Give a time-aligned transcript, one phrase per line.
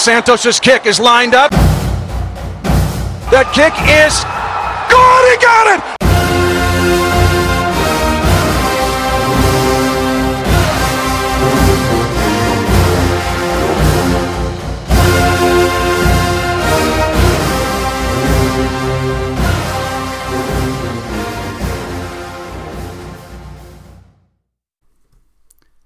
[0.00, 1.50] Santos's kick is lined up.
[3.30, 4.16] That kick is
[4.88, 5.30] good.
[5.30, 5.89] He got it.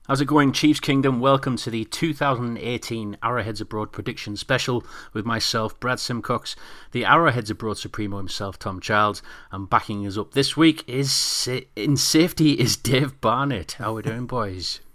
[0.06, 1.18] How's it going, Chiefs Kingdom?
[1.18, 4.84] Welcome to the 2018 Arrowheads Abroad prediction special
[5.14, 6.54] with myself, Brad Simcox,
[6.92, 11.96] the Arrowheads Abroad Supremo himself, Tom Childs, and backing us up this week is in
[11.96, 13.72] safety is Dave Barnett.
[13.78, 14.80] How we doing, boys?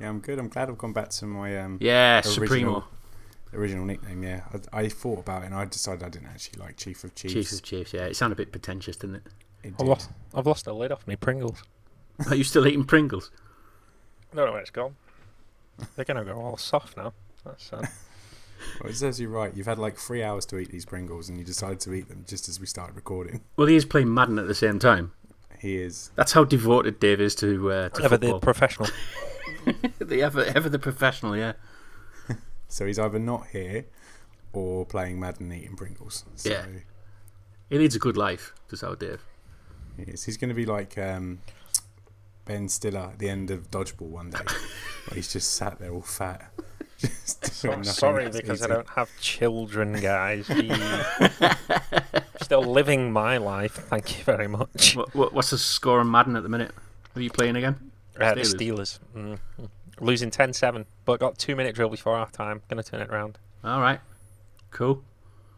[0.00, 0.38] Yeah, I'm good.
[0.38, 2.84] I'm glad I've gone back to my um, Yeah, original, Supremo,
[3.52, 4.22] original nickname.
[4.22, 4.40] Yeah,
[4.72, 7.34] I, I thought about it and I decided I didn't actually like Chief of Chiefs.
[7.34, 7.92] Chiefs of Chiefs.
[7.92, 9.22] Yeah, it sounded a bit pretentious, didn't it?
[9.64, 11.62] It I've lost, I've lost a lid off me Pringles.
[12.30, 13.30] Are you still eating Pringles?
[14.32, 14.96] I don't know where it's gone.
[15.96, 17.12] They're gonna go all soft now.
[17.44, 17.88] That's sad.
[18.80, 19.52] Well, it says you're right.
[19.56, 22.24] You've had like three hours to eat these Pringles and you decided to eat them
[22.28, 23.40] just as we started recording.
[23.56, 25.10] Well, he is playing Madden at the same time.
[25.58, 26.12] He is.
[26.14, 28.88] That's how devoted Dave is to uh, to Ever the professional.
[29.98, 31.54] the ever, ever the professional, yeah.
[32.68, 33.84] So he's either not here
[34.52, 36.24] or playing Madden eating Pringles.
[36.36, 36.64] So Yeah.
[37.68, 39.22] He leads a good life, does our Dave.
[39.96, 40.24] he is.
[40.24, 41.40] He's going to be like um,
[42.44, 44.38] Ben Stiller at the end of Dodgeball one day.
[45.08, 46.50] where he's just sat there all fat.
[46.98, 50.46] Just So I'm sorry else, because I don't have children, guys.
[52.42, 53.72] Still living my life.
[53.72, 54.94] Thank you very much.
[54.94, 56.70] What, what, what's the score on Madden at the minute?
[57.12, 57.90] Who are you playing again?
[58.20, 59.00] Uh, the Steelers.
[59.16, 59.38] Steelers.
[59.58, 59.68] Mm.
[60.00, 62.62] Losing 10 7, but got two minute drill before half time.
[62.68, 63.36] Gonna turn it around.
[63.64, 63.98] All right,
[64.70, 65.02] cool.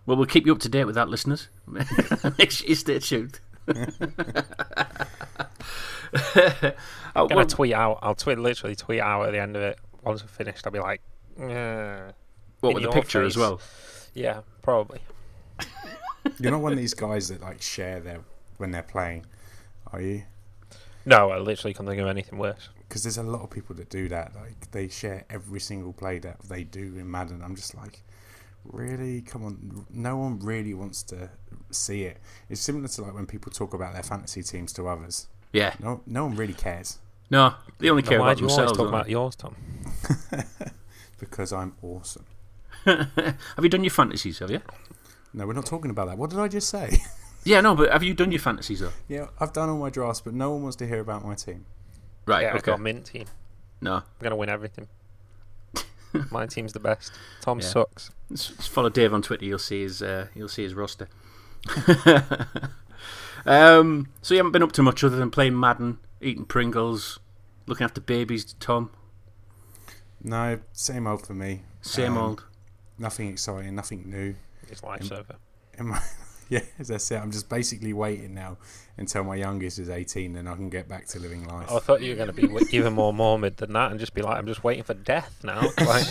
[0.07, 1.49] Well, we'll keep you up to date with that, listeners.
[1.67, 3.41] Make sure you stay tuned.
[7.17, 7.99] oh, Gonna tweet out.
[8.03, 9.79] I'll tweet literally tweet out at the end of it.
[10.03, 11.01] Once we're finished, I'll be like,
[11.39, 12.13] yeah,
[12.61, 13.61] what with the your picture as well?
[14.15, 15.01] yeah, probably.
[16.39, 18.21] You're not one of these guys that like share their
[18.59, 19.27] when they're playing,
[19.93, 20.23] are you?
[21.07, 22.69] No, I literally can't think of anything worse.
[22.89, 24.35] Because there's a lot of people that do that.
[24.35, 27.43] Like they share every single play that they do in Madden.
[27.43, 28.03] I'm just like,
[28.65, 29.21] really?
[29.21, 29.87] Come on.
[29.91, 31.31] No one really wants to
[31.71, 32.19] see it.
[32.49, 35.29] It's similar to like when people talk about their fantasy teams to others.
[35.55, 35.75] Yeah.
[35.81, 36.99] No, no one really cares
[37.31, 38.79] No, they only care Why about do you always themselves.
[38.79, 39.57] talk don't about yours, Tom?
[41.19, 42.27] because I'm awesome.
[42.85, 42.93] they?
[43.57, 44.41] have you done your fantasies?
[44.41, 44.61] Have you?
[45.33, 46.19] No, we're not talking about that.
[46.19, 46.99] What did I just say?
[47.47, 48.93] Yeah, no, but have you done your fantasies though?
[49.07, 51.67] yeah, I've done all my drafts, but no one wants to hear about my team.
[52.25, 52.41] Right.
[52.41, 52.71] yeah, I've okay.
[52.71, 53.27] got a mint team.
[53.83, 53.97] No.
[53.97, 54.89] I'm gonna win everything.
[56.31, 57.13] My team's the best.
[57.43, 57.67] Tom Yeah.
[57.67, 58.11] sucks.
[58.33, 59.45] Just just follow Dave on Twitter.
[59.45, 60.01] You'll see his.
[60.01, 61.09] Uh, you'll see his roster.
[63.47, 67.19] Um, so you haven't been up to much other than playing Madden, eating Pringles,
[67.67, 68.55] looking after babies.
[68.61, 68.91] Tom,
[70.23, 71.63] No, same old for me.
[71.83, 72.45] same Um, old.
[72.99, 74.35] Nothing exciting, nothing new.
[74.69, 75.37] His life's over.
[75.79, 76.01] In my,
[76.49, 78.57] yeah, as I said, I'm just basically waiting now
[78.97, 81.67] until my youngest is 18 and I can get back to living life.
[81.69, 83.99] Oh, I thought you were going to be w- even more morbid than that and
[83.99, 85.69] just be like, I'm just waiting for death now.
[85.79, 86.07] Like,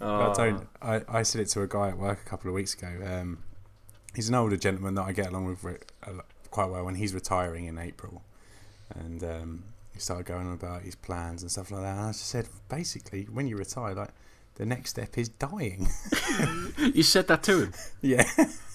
[0.00, 0.68] I don't.
[0.82, 2.88] I, I said it to a guy at work a couple of weeks ago.
[3.04, 3.38] Um,
[4.16, 6.96] he's an older gentleman that I get along with re- a lo- quite well, and
[6.96, 8.22] he's retiring in April.
[8.94, 11.92] And um, he started going on about his plans and stuff like that.
[11.96, 14.10] And I just said, basically, when you retire, like
[14.56, 15.88] the next step is dying.
[16.78, 17.72] You said that to him.
[18.02, 18.24] yeah,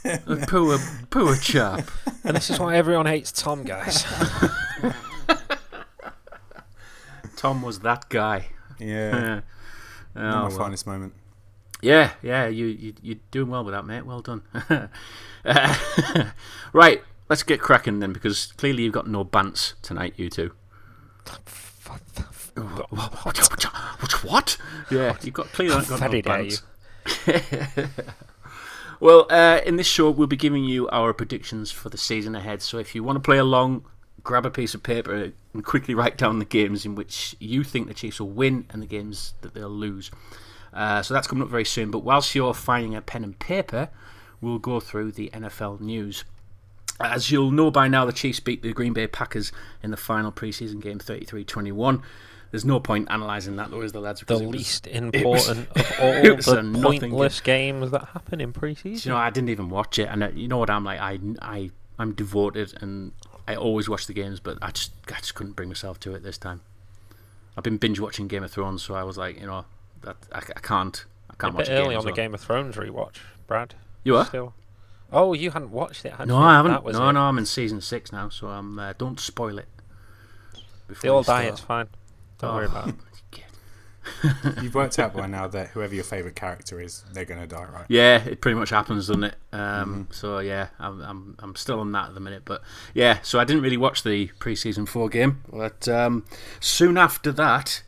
[0.03, 0.79] A poor,
[1.11, 1.87] poor chap.
[2.23, 4.03] and this is why everyone hates Tom, guys.
[7.35, 8.47] Tom was that guy.
[8.79, 9.41] yeah.
[10.15, 10.57] oh, Not my well.
[10.57, 11.13] finest moment.
[11.81, 14.05] Yeah, yeah, you, you you're doing well with that, mate.
[14.05, 14.43] Well done.
[14.53, 14.87] Uh,
[16.73, 20.51] right, let's get cracking then, because clearly you've got no bants tonight, you two.
[21.87, 22.03] What?
[22.91, 24.23] What?
[24.25, 24.57] what?
[24.91, 26.57] Yeah, you've got clearly not got no Very dare you.
[27.25, 27.89] bants.
[28.99, 32.61] well, uh, in this show, we'll be giving you our predictions for the season ahead.
[32.61, 33.85] So if you want to play along,
[34.23, 37.87] grab a piece of paper and quickly write down the games in which you think
[37.87, 40.11] the Chiefs will win and the games that they'll lose.
[40.73, 41.91] Uh, so that's coming up very soon.
[41.91, 43.89] But whilst you're finding a pen and paper,
[44.39, 46.23] we'll go through the NFL news.
[46.99, 49.51] As you'll know by now, the Chiefs beat the Green Bay Packers
[49.81, 52.03] in the final preseason game 33 21.
[52.51, 54.21] There's no point analysing that, though, is the lads?
[54.27, 59.01] The was- least was- important of all was the pointless games that happen in preseason.
[59.03, 60.99] Do you know, I didn't even watch it, and uh, you know what I'm like.
[60.99, 63.13] I, I, I'm devoted, and
[63.47, 66.23] I always watch the games, but I just, I just couldn't bring myself to it
[66.23, 66.61] this time.
[67.55, 69.65] I've been binge watching Game of Thrones, so I was like, you know,
[70.03, 72.15] that I, I can't, I can't watch bit a game early as on the.
[72.15, 73.17] Game of Thrones rewatch,
[73.47, 73.75] Brad.
[74.03, 74.25] You are?
[74.25, 74.53] Still.
[75.13, 76.43] Oh, you hadn't watched it, had No, you?
[76.45, 76.71] I haven't.
[76.71, 77.13] That was No, it.
[77.13, 78.79] no, I'm in season six now, so I'm.
[78.79, 79.67] Uh, don't spoil it.
[80.53, 81.87] They before all you die, it's fine.
[82.39, 82.95] Don't Oh, worry about it.
[84.63, 87.65] You've worked out by now that whoever your favourite character is, they're going to die,
[87.71, 87.85] right?
[87.87, 89.35] Yeah, it pretty much happens, doesn't it?
[89.53, 90.01] Um, Mm-hmm.
[90.11, 92.41] So yeah, I'm, I'm I'm still on that at the minute.
[92.43, 92.63] But
[92.95, 96.25] yeah, so I didn't really watch the pre-season four game, but um,
[96.59, 97.83] soon after that,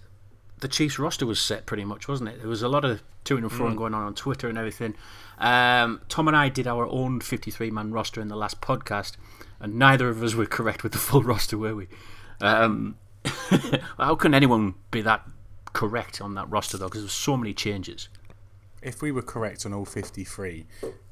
[0.64, 2.40] the Chiefs roster was set pretty much, wasn't it?
[2.40, 3.78] There was a lot of to and Mm.
[3.78, 4.96] going on on Twitter and everything.
[5.38, 9.14] Um, Tom and I did our own 53 man roster in the last podcast,
[9.60, 11.88] and neither of us were correct with the full roster, were we?
[12.42, 12.96] Um,
[13.98, 15.26] how can anyone be that
[15.74, 16.88] correct on that roster though?
[16.88, 18.10] Because there's so many changes.
[18.82, 20.66] If we were correct on all 53,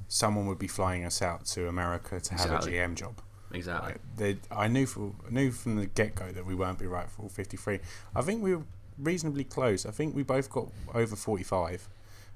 [0.10, 2.78] someone would be flying us out to America to have Exactly.
[2.78, 3.22] a GM job.
[3.54, 3.94] Exactly.
[4.18, 7.24] They, I knew for, knew from the get go that we weren't be right for
[7.24, 7.80] all 53.
[8.16, 8.64] I think we were
[9.02, 9.86] reasonably close.
[9.86, 11.88] I think we both got over 45.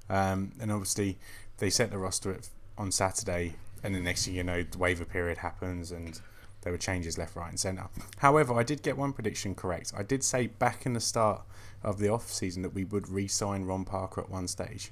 [0.09, 1.17] Um, and obviously,
[1.57, 2.37] they set the roster
[2.77, 6.19] on Saturday, and the next thing you know, the waiver period happens, and
[6.61, 7.87] there were changes left, right, and centre.
[8.17, 9.93] However, I did get one prediction correct.
[9.95, 11.43] I did say back in the start
[11.83, 14.91] of the off season that we would re sign Ron Parker at one stage.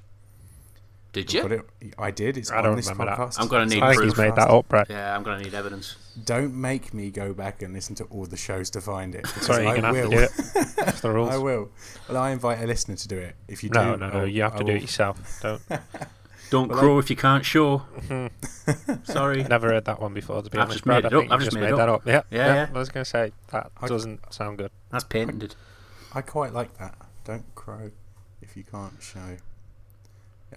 [1.14, 1.64] Did you?
[1.80, 2.36] it, I did.
[2.36, 3.18] It's I on don't this remember that.
[3.18, 3.40] podcast.
[3.40, 4.10] I'm gonna need I think proof.
[4.12, 4.88] he's made that up, Brett.
[4.90, 5.96] Yeah, I'm going to need evidence.
[6.24, 9.26] Don't make me go back and listen to all the shows to find it.
[9.26, 10.10] Sorry, you're I gonna have will.
[10.10, 10.30] to do it.
[10.76, 11.30] That's the rules.
[11.30, 11.70] I will.
[12.08, 13.34] Well, I invite a listener to do it.
[13.48, 14.18] If you No, do, no, no.
[14.20, 15.40] I'll- You have to do it yourself.
[15.40, 15.62] Don't.
[16.50, 17.78] Don't Well, crow if you can't show.
[17.96, 18.92] Mm-hmm.
[19.04, 19.42] Sorry.
[19.44, 20.42] Never heard that one before.
[20.42, 21.12] To be I've honest, just made it up.
[21.12, 22.06] think I've you just just made made that up.
[22.06, 22.68] Yeah, Yeah, yeah.
[22.74, 24.70] I was gonna say that I- doesn't sound good.
[24.90, 25.54] That's patented.
[26.12, 26.94] I quite like that.
[27.24, 27.90] Don't crow
[28.42, 29.36] if you can't show.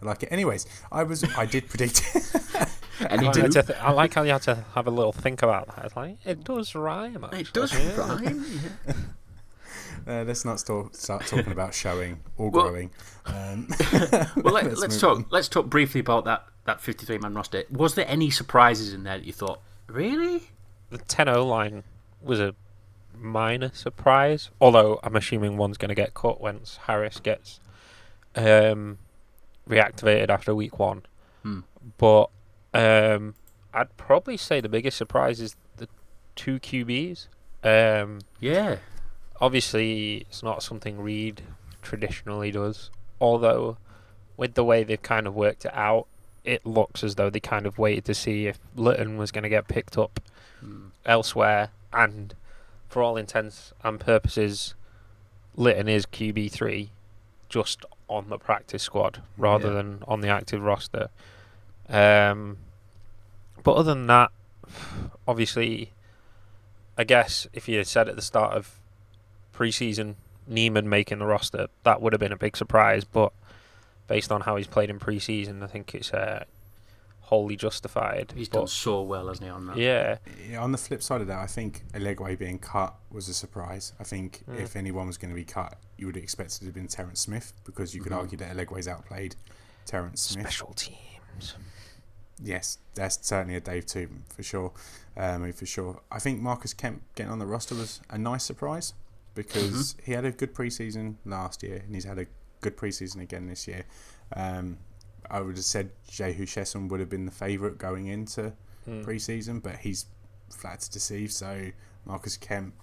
[0.02, 0.32] I like it.
[0.32, 1.24] Anyways, I was.
[1.38, 2.02] I did predict.
[3.00, 3.52] And I, he had did.
[3.52, 5.86] to th- I like how you had to have a little think about that.
[5.86, 7.24] It's like it does rhyme.
[7.24, 7.42] Actually.
[7.42, 7.96] It does Yeah.
[7.96, 8.46] rhyme.
[10.08, 12.90] uh, let's not start, start talking about showing or Well- growing.
[13.28, 13.68] Um,
[14.38, 15.18] Well, let, Let's let's talk.
[15.18, 15.26] on.
[15.30, 17.64] Let's talk briefly about that that 53 man roster.
[17.70, 20.50] Was there any surprises in there that you thought, really?
[20.90, 21.84] The 10-0 line
[22.22, 22.56] was a
[23.16, 24.50] minor surprise.
[24.60, 27.60] Although I'm assuming one's going to get cut once Harris gets
[28.36, 28.98] um,
[29.68, 31.04] reactivated after week one.
[31.44, 31.60] Hmm.
[31.98, 32.30] But
[32.74, 33.36] um,
[33.74, 35.88] I'd probably say the biggest surprise is the
[36.36, 37.28] two QBs.
[37.64, 38.78] Um, Yeah.
[39.42, 41.42] obviously, it's not something Reid
[41.82, 42.90] traditionally does.
[43.20, 43.78] Although,
[44.36, 46.08] with the way they've kind of worked it out,
[46.44, 49.50] it looks as though they kind of waited to see if Litton was going to
[49.50, 50.20] get picked up
[50.62, 50.88] Hmm.
[51.06, 51.70] elsewhere.
[51.94, 52.34] And
[52.90, 54.76] for all intents and purposes,
[55.56, 56.92] Litton is QB three,
[57.50, 59.74] just on the practice squad rather Yeah.
[59.74, 61.10] than on the active roster.
[61.90, 62.58] Um,
[63.64, 64.32] but other than that,
[65.28, 65.92] obviously,
[66.98, 68.80] I guess if you had said at the start of
[69.54, 70.16] preseason
[70.48, 73.04] Niemann making the roster, that would have been a big surprise.
[73.04, 73.34] But
[74.08, 76.46] based on how he's played in preseason, I think it's uh,
[77.28, 78.32] wholly justified.
[78.36, 79.78] He's But done so well, hasn't he, on that?
[79.78, 80.18] yeah,
[80.50, 83.92] yeah, on the flip side of that, I think Eligwe being cut was a surprise.
[84.00, 84.60] I think Mm.
[84.62, 86.88] if anyone was going to be cut, you would have expected it to have been
[86.88, 88.18] Terrence Smith because you could Mhm.
[88.18, 89.36] argue that Eligwe's outplayed
[89.86, 90.46] Terrence Smith.
[90.46, 91.56] special teams.
[92.40, 94.72] Yes, that's certainly a Dave too, for sure.
[95.18, 96.02] Um, for sure.
[96.12, 98.94] I think Marcus Kemp getting on the roster was a nice surprise
[99.34, 102.28] because he had a good preseason last year and he's had a
[102.62, 103.86] good preseason again this year.
[104.36, 104.78] Um,
[105.30, 108.54] I would have said Jehu Chesson would have been the favourite going into
[108.86, 109.02] Hmm.
[109.04, 110.06] preseason, but he's
[110.50, 111.32] flat to deceive.
[111.32, 111.72] So
[112.06, 112.74] Marcus Kemp,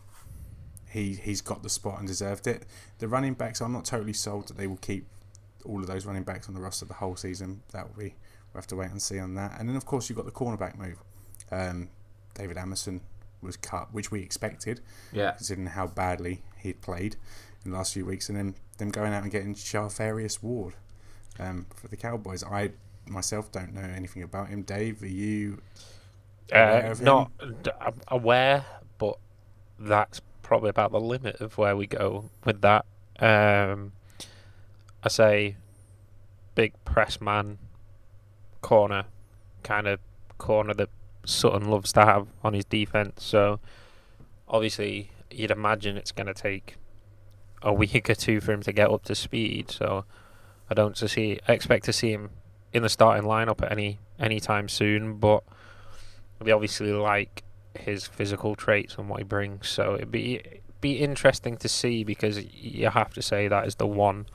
[0.91, 2.65] he he's got the spot and deserved it.
[2.99, 5.07] The running backs, I'm not totally sold that they will keep
[5.65, 7.63] all of those running backs on the roster the whole season.
[7.73, 8.15] That will be
[8.53, 9.59] we'll have to wait and see on that.
[9.59, 10.99] And then of course you've got the cornerback move.
[11.51, 11.89] Um,
[12.35, 13.01] David Amerson
[13.41, 14.81] was cut, which we expected
[15.13, 15.33] Yeah.
[15.33, 17.17] considering how badly he'd played
[17.65, 20.75] in the last few weeks, and then them going out and getting Charvarius Ward
[21.39, 22.43] um, for the Cowboys.
[22.45, 22.71] I
[23.07, 24.63] myself don't know anything about him.
[24.63, 25.61] Dave, are you
[26.53, 27.31] aware Uh, not
[27.63, 28.65] d- I'm aware,
[28.99, 29.19] but
[29.79, 32.85] that's probably about the limit of where we go with that.
[33.19, 33.93] Um,
[35.03, 35.57] I say
[36.55, 37.59] big press man
[38.61, 39.05] corner,
[39.63, 40.01] kind of
[40.39, 40.89] corner that
[41.27, 43.25] Sutton loves to have on his defense.
[43.25, 43.61] So
[44.49, 46.77] obviously, you'd imagine it's going to take
[47.63, 49.71] a week or two for him to get up to speed.
[49.71, 50.05] So
[50.71, 52.31] I don't to see expect to see him
[52.73, 55.43] in the starting lineup at any any time soon, but
[56.41, 57.43] we obviously like
[57.75, 59.69] his physical traits and what he brings.
[59.69, 60.43] So it'd be
[60.81, 64.27] be interesting to see because you have to say that is the one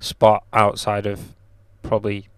[0.00, 1.34] spot outside of
[1.82, 2.28] probably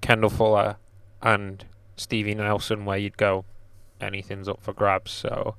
[0.00, 0.76] Kendall Fuller
[1.22, 1.64] and
[1.96, 3.44] Stevie Nelson where you'd go
[4.00, 5.10] anything's up for grabs.
[5.10, 5.56] So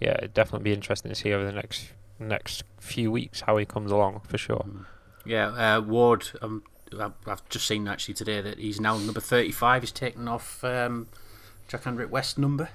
[0.00, 3.64] yeah, it'd definitely be interesting to see over the next next few weeks how he
[3.64, 4.64] comes along for sure.
[4.66, 4.86] Mm.
[5.26, 6.28] Yeah, uh, Ward.
[6.42, 6.62] Um,
[6.98, 9.82] I've I've just seen actually today that he's now number 35.
[9.82, 11.08] He's taken off um,
[11.68, 12.68] Jack Hendrick West number.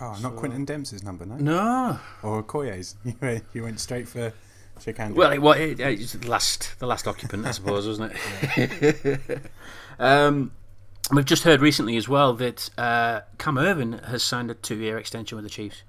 [0.00, 1.36] Oh, not So- Quentin Dempsey's number, no?
[1.36, 2.00] No.
[2.22, 2.96] Or Okoye's.
[3.52, 4.32] You went, straight for
[4.80, 5.14] Jack hands.
[5.16, 8.12] Well, it, well, it, it's the last, the last occupant, I suppose, wasn't
[8.56, 9.40] it?
[9.98, 10.52] um,
[11.12, 15.36] we've just heard recently as well that uh, Cam Erving has signed a two-year extension
[15.36, 15.82] with the Chiefs.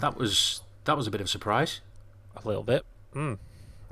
[0.00, 1.80] That was that was a bit of a surprise.
[2.42, 2.82] A little bit.
[3.14, 3.38] Mm.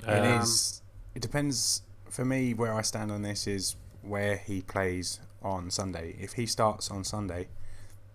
[0.02, 0.80] It Um, is.
[1.14, 1.82] It depends.
[2.08, 6.16] For me, where I stand on this is where he plays on Sunday.
[6.20, 7.48] If he starts on Sunday,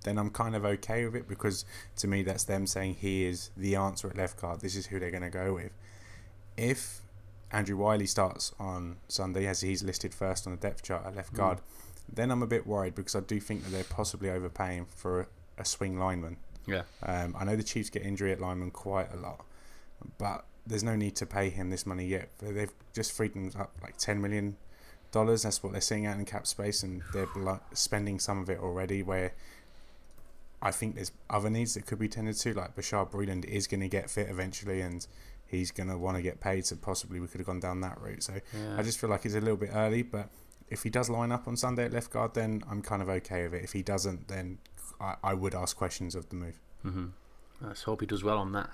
[0.03, 1.65] then I'm kind of okay with it because
[1.98, 4.62] to me that's them saying he is the answer at left guard.
[4.62, 5.72] This is who they're going to go with.
[6.56, 7.01] If
[7.51, 11.34] Andrew Wylie starts on Sunday, as he's listed first on the depth chart at left
[11.34, 11.60] guard,
[12.12, 15.27] then I'm a bit worried because I do think that they're possibly overpaying for a,
[15.60, 16.38] a swing lineman.
[16.68, 16.84] Yeah.
[17.03, 19.46] Um, I know the Chiefs get injury at lineman quite a lot,
[20.18, 22.29] but there's no need to pay him this money yet.
[22.39, 24.55] They've just freed him up like ten million
[25.11, 25.43] dollars.
[25.43, 27.27] That's what they're seeing out in cap space, and they're
[27.73, 29.03] spending some of it already.
[29.03, 29.33] Where
[30.61, 33.81] I think there's other needs that could be tended to, like Bashaud Breeland is going
[33.81, 35.05] to get fit eventually, and
[35.47, 36.65] he's going to want to get paid.
[36.65, 38.23] So possibly we could have gone down that route.
[38.23, 38.75] So Yeah.
[38.77, 40.29] I just feel like it's a little bit early, but.
[40.71, 43.41] If he does line up on Sunday at left guard, then I'm kind of okay
[43.41, 43.63] with it.
[43.63, 44.59] If he doesn't, then
[45.01, 46.59] I, I would ask questions of the move.
[46.85, 47.05] Mm-hmm.
[47.62, 48.70] Let's hope he does well on that.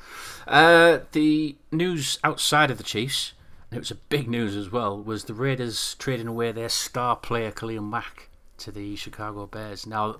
[0.48, 3.34] Uh, the news outside of the Chiefs,
[3.72, 7.15] and it was a big news as well, was the Raiders trading away their star
[7.15, 9.86] player Khalil Mack to the Chicago Bears.
[9.88, 10.18] Now,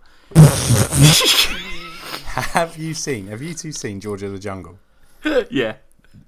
[2.54, 3.28] Have you seen?
[3.28, 4.80] Have you two seen George of the Jungle?
[5.50, 5.76] yeah,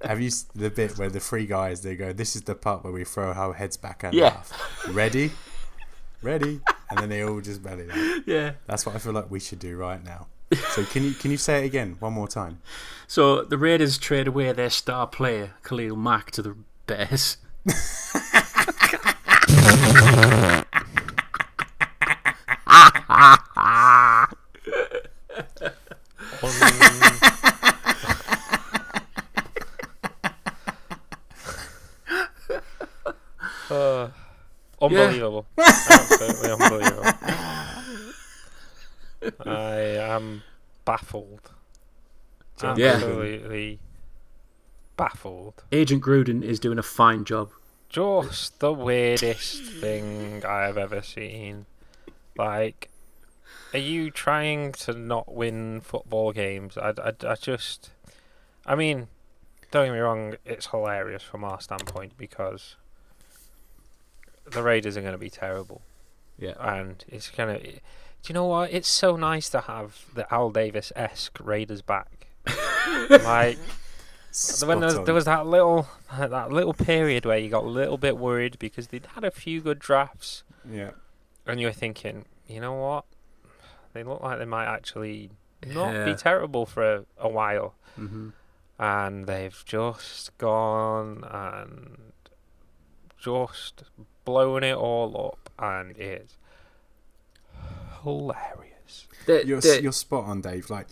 [0.01, 2.13] Have you the bit where the three guys they go?
[2.13, 4.25] This is the part where we throw our heads back and Yeah.
[4.25, 4.87] laugh.
[4.89, 5.31] Ready,
[6.21, 8.21] ready, and then they all just belly laugh.
[8.25, 8.53] yeah.
[8.67, 10.27] That's what I feel like we should do right now.
[10.53, 12.61] So can you can you say it again one more time?
[13.07, 17.37] So the Raiders trade away their star player Khalil Mack to the Bears.
[33.69, 34.09] Uh,
[34.81, 35.45] unbelievable.
[35.57, 37.03] Absolutely unbelievable.
[39.45, 40.43] I am
[40.85, 41.51] baffled.
[42.61, 42.93] Yeah.
[42.93, 43.79] Absolutely
[44.95, 45.63] baffled.
[45.71, 47.51] Agent Gruden is doing a fine job.
[47.89, 51.67] Just the weirdest thing I have ever seen.
[52.35, 52.89] Like,
[53.73, 56.77] are you trying to not win football games?
[56.77, 57.91] I, I, I just.
[58.65, 59.07] I mean,
[59.71, 62.75] don't get me wrong, it's hilarious from our standpoint because
[64.45, 65.81] the Raiders are going to be terrible.
[66.37, 66.55] Yeah.
[66.59, 67.71] And it's going to.
[68.23, 68.73] Do you know what?
[68.73, 72.27] It's so nice to have the Al Davis esque Raiders back.
[73.09, 73.57] like,
[74.65, 77.97] when there was, there was that little that little period where you got a little
[77.97, 80.91] bit worried because they'd had a few good drafts, yeah.
[81.45, 83.05] and you were thinking, you know what,
[83.93, 85.31] they look like they might actually
[85.65, 88.29] not be terrible for a, a while, hmm
[88.79, 91.97] and they've just gone and
[93.19, 93.83] just
[94.25, 96.37] blown it all up, and it's
[98.07, 99.07] hilarious.
[99.45, 100.69] You're you're spot on, Dave.
[100.69, 100.87] Like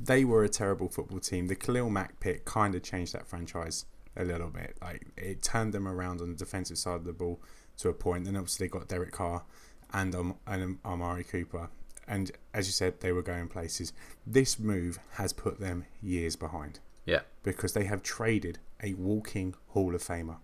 [0.00, 1.46] they were a terrible football team.
[1.46, 3.86] The Khalil Mack pick kind of changed that franchise
[4.16, 4.76] a little bit.
[4.82, 7.40] Like it turned them around on the defensive side of the ball
[7.78, 8.24] to a point.
[8.24, 9.44] Then obviously they got Derek Carr
[9.92, 11.70] and um, and Amari Cooper.
[12.06, 13.92] And as you said, they were going places.
[14.26, 17.20] This move has put them years behind yeah.
[17.42, 20.38] because they have traded a walking Hall of Famer.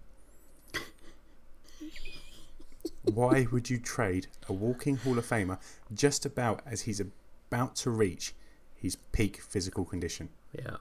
[3.05, 5.59] Why would you trade a walking Hall of Famer
[5.93, 8.35] just about as he's about to reach
[8.75, 10.77] his peak physical condition Yeah.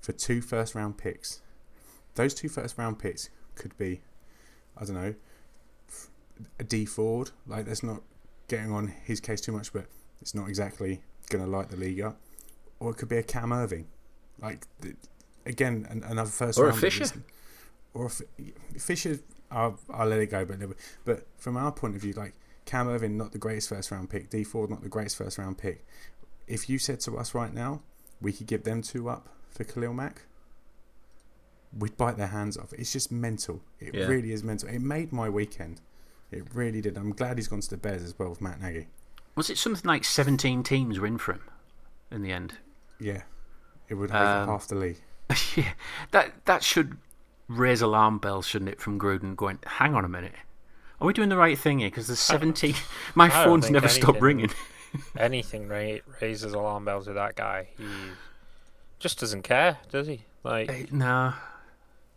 [0.00, 1.40] for two first round picks?
[2.14, 4.00] Those two first round picks could be,
[4.76, 5.14] I don't know,
[6.58, 7.30] a Dee Ford.
[7.46, 8.02] Like, that's not
[8.46, 9.86] getting on his case too much, but
[10.20, 12.18] it's not exactly going to light the league up.
[12.80, 13.86] Or it could be a Cam Erving.
[14.40, 14.66] Like,
[15.44, 16.72] again, an, another first Or a.
[16.74, 17.06] Fisher.
[17.94, 19.18] Or a Fisher,
[19.50, 20.44] I'll, I'll let it go.
[20.44, 20.58] But
[21.04, 22.34] but from our point of view, like
[22.66, 24.30] Cam Erving, not the greatest first round pick.
[24.30, 25.86] Dee Ford, not the greatest first round pick.
[26.46, 27.82] If you said to us right now,
[28.20, 30.22] we could give them two up for Khalil Mack,
[31.78, 32.72] we'd bite their hands off.
[32.72, 33.62] It's just mental.
[33.80, 34.06] It Yeah.
[34.06, 34.68] really is mental.
[34.68, 35.80] It made my weekend.
[36.30, 36.96] It really did.
[36.96, 38.88] I'm glad he's gone to the Bears as well with Matt Nagy.
[39.34, 41.42] Was it something like 17 teams were in for him
[42.10, 42.54] in the end?
[42.98, 43.22] Yeah,
[43.88, 45.00] it would make Um, half the league.
[45.56, 45.72] yeah.
[46.10, 46.96] That, that should
[47.48, 50.34] raise alarm bells, shouldn't it, from Gruden going, hang on a minute.
[51.00, 51.88] Are we doing the right thing here?
[51.90, 52.74] Because there's 17.
[53.14, 54.50] My phone's think never stopped ringing.
[55.16, 57.68] Anything ra- raises alarm bells with that guy.
[57.76, 57.84] He
[58.98, 60.22] just doesn't care, does he?
[60.44, 61.34] Like, Eh, nah.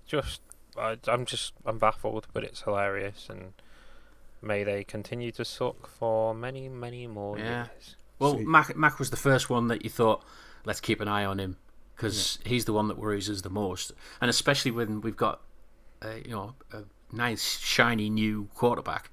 [0.08, 0.42] just
[0.78, 3.54] I, I'm just I'm baffled, but it's hilarious, and
[4.42, 7.66] may they continue to suck for many, many more Yeah.
[7.66, 7.96] years.
[8.20, 10.24] Well, Mack, Mack was the first one that you thought,
[10.66, 11.58] let's keep an eye on him.
[12.02, 15.42] Because he's the one that worries us the most, and especially when we've got,
[16.02, 19.12] uh, you know, a nice shiny new quarterback.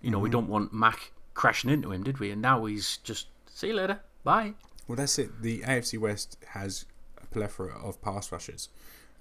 [0.00, 2.30] You know, we don't want Mack crashing into him, did we?
[2.30, 4.54] And now he's just see you later, bye.
[4.88, 5.42] Well, that's it.
[5.42, 6.86] The AFC West has
[7.22, 8.70] a plethora of pass rushers.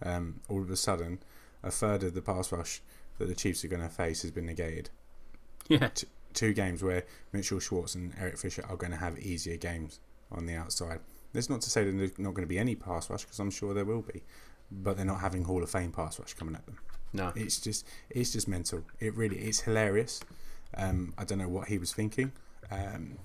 [0.01, 1.19] Um, all of a sudden,
[1.61, 2.81] a third of the pass rush
[3.17, 4.91] that the Chiefs are going to face has been negated.
[5.67, 9.57] Yeah, T- two games where Mitchell Schwartz and Eric Fisher are going to have easier
[9.57, 9.99] games
[10.31, 11.01] on the outside.
[11.33, 13.51] That's not to say that there's not going to be any pass rush, because I'm
[13.51, 14.23] sure there will be,
[14.71, 16.79] but they're not having Hall of Fame pass rush coming at them.
[17.13, 18.83] no, It's just, it's just mental.
[18.99, 20.21] It really, it's hilarious.
[20.75, 22.31] Um, I don't know what he was thinking.
[22.71, 23.17] Um,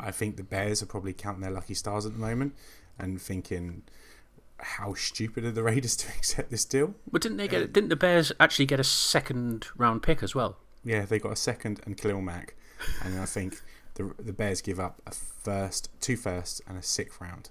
[0.00, 2.54] I think the Bears are probably counting their lucky stars at the moment
[2.98, 3.82] and thinking,
[4.58, 6.94] how stupid are the Raiders to accept this deal?
[7.10, 7.72] but didn't they get?
[7.72, 10.56] Didn't the Bears actually get a second round pick as well?
[10.84, 12.54] Yeah, they got a second and Khalil Mack,
[13.02, 13.60] and I think
[13.94, 17.50] the the Bears give up a first, two firsts, and a sixth round.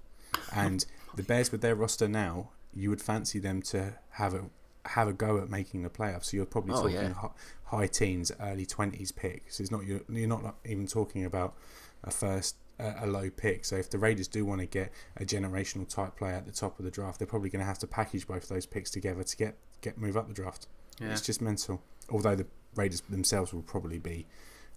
[0.54, 0.86] And
[1.16, 4.46] the Bears with their roster now, you would fancy them to have a
[4.86, 6.26] have a go at making the playoffs.
[6.26, 7.14] So you're probably Oh, talking yeah.
[7.14, 7.30] hi-
[7.66, 9.60] high teens, early twenties picks.
[9.60, 11.56] It's not you're, you're not even talking about
[12.04, 13.64] a first a, a low pick.
[13.66, 16.80] So if the Raiders do want to get a generational type player at the top
[16.80, 19.38] of the draft, they're probably going to have to package both those picks together to
[19.38, 20.68] get get move up the draft.
[21.00, 21.12] Yeah.
[21.12, 21.82] It's just mental.
[22.10, 24.26] Although the Raiders themselves will probably be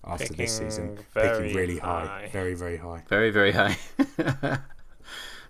[0.06, 2.28] after this season Picking very picking really high, high.
[2.32, 3.02] very very high.
[3.08, 3.76] Very, very high.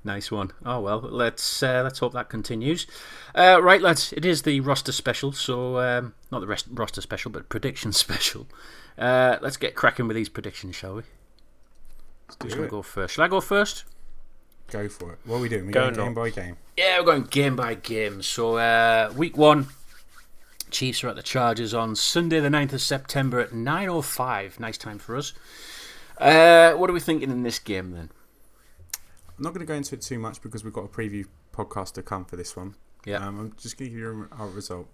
[0.04, 0.52] nice one.
[0.64, 2.86] Oh well, let's uh, let's hope that continues.
[3.34, 5.32] Uh, right, lads, it is the roster special.
[5.32, 8.46] So um, not the rest, roster special, but prediction special.
[8.98, 11.02] Uh, let's get cracking with these predictions, shall we?
[12.28, 12.68] Let's Who's do going it.
[12.68, 13.14] to go first?
[13.14, 13.84] Shall I go first?
[14.68, 15.18] Go for it.
[15.24, 15.66] What are we doing?
[15.66, 16.56] We Go going game by game.
[16.76, 18.20] Yeah, we're going game by game.
[18.22, 19.68] So uh, week one,
[20.70, 24.58] Chiefs are at the Chargers on Sunday, the 9th of September at nine oh five.
[24.60, 25.32] Nice time for us.
[26.18, 28.10] Uh, what are we thinking in this game then?
[29.36, 31.92] I'm not going to go into it too much because we've got a preview podcast
[31.94, 32.74] to come for this one.
[33.04, 33.26] Yeah.
[33.26, 34.88] Um, I'm just going to give you our result.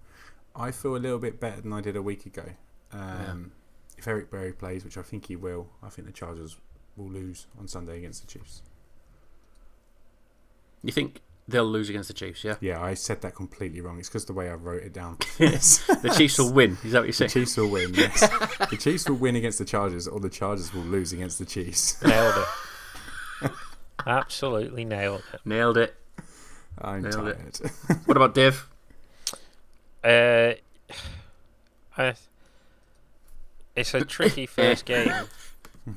[0.55, 2.43] I feel a little bit better than I did a week ago.
[2.91, 3.53] Um,
[3.97, 6.57] If Eric Berry plays, which I think he will, I think the Chargers
[6.97, 8.61] will lose on Sunday against the Chiefs.
[10.83, 12.43] You think they'll lose against the Chiefs?
[12.43, 12.55] Yeah.
[12.61, 13.99] Yeah, I said that completely wrong.
[13.99, 15.17] It's because the way I wrote it down.
[15.39, 15.85] Yes.
[16.01, 16.77] the Chiefs will win.
[16.83, 17.33] Is that what you're The?
[17.33, 17.93] Chiefs will win.
[17.93, 18.19] Yes,
[18.69, 22.01] the Chiefs will win against the Chargers, or the Chargers will lose against the Chiefs.
[22.05, 22.35] Nailed
[23.41, 23.51] it.
[24.05, 25.39] Absolutely nailed it.
[25.45, 25.95] Nailed it.
[26.79, 27.61] I'm Nailed it.
[28.05, 28.67] What about Dave?
[30.03, 30.53] Uh,
[31.97, 32.13] I,
[33.75, 35.11] it's a tricky first game.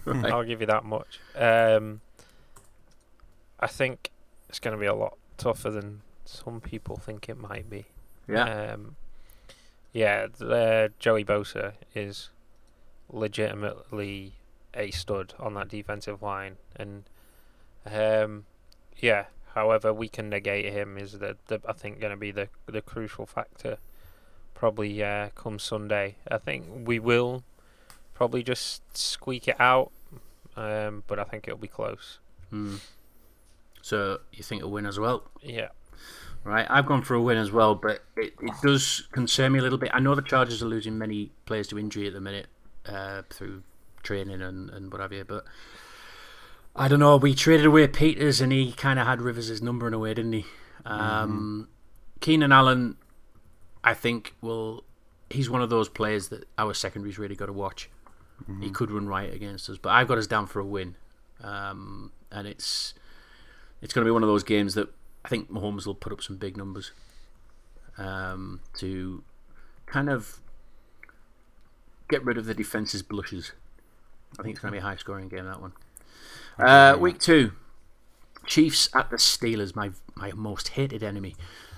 [0.04, 0.32] Right.
[0.32, 1.20] I'll give you that much.
[1.34, 2.00] Um,
[3.58, 4.10] I think
[4.48, 7.86] it's going to be a lot tougher than some people think it might be.
[8.28, 8.72] Yeah.
[8.72, 8.96] Um,
[9.92, 12.30] yeah, th- uh, Joey Bosa is
[13.10, 14.34] legitimately
[14.74, 17.04] a stud on that defensive line, and
[17.86, 18.44] um,
[18.98, 19.26] yeah.
[19.54, 22.82] However, we can negate him is the, the I think going to be the the
[22.82, 23.78] crucial factor.
[24.52, 26.16] Probably uh, come Sunday.
[26.30, 27.42] I think we will
[28.12, 29.92] probably just squeak it out,
[30.56, 32.18] um, but I think it'll be close.
[32.50, 32.76] Hmm.
[33.86, 35.30] So you think a win as well?
[35.40, 35.68] Yeah.
[36.42, 39.62] Right, I've gone for a win as well, but it, it does concern me a
[39.62, 39.90] little bit.
[39.92, 42.48] I know the Chargers are losing many players to injury at the minute
[42.84, 43.62] uh, through
[44.02, 45.44] training and, and what have you, but
[46.74, 47.16] I don't know.
[47.16, 50.32] We traded away Peters and he kind of had Rivers' number in a way, didn't
[50.32, 50.46] he?
[50.84, 51.68] Um,
[52.18, 52.96] Keenan Allen,
[53.84, 54.82] I think, will.
[55.30, 57.88] He's one of those players that our secondary's really got to watch.
[58.60, 60.96] He could run right against us, but I've got us down for a win,
[61.40, 62.92] um, and it's
[63.86, 64.88] it's going to be one of those games that
[65.24, 66.90] I think Mahomes will put up some big numbers
[67.96, 69.22] um, to
[69.86, 70.40] kind of
[72.08, 73.52] get rid of the defense's blushes.
[74.40, 75.72] I think it's going to be a high scoring game, that one.
[76.58, 77.52] Uh, week two
[78.44, 81.36] Chiefs at the Steelers, my, my most hated enemy.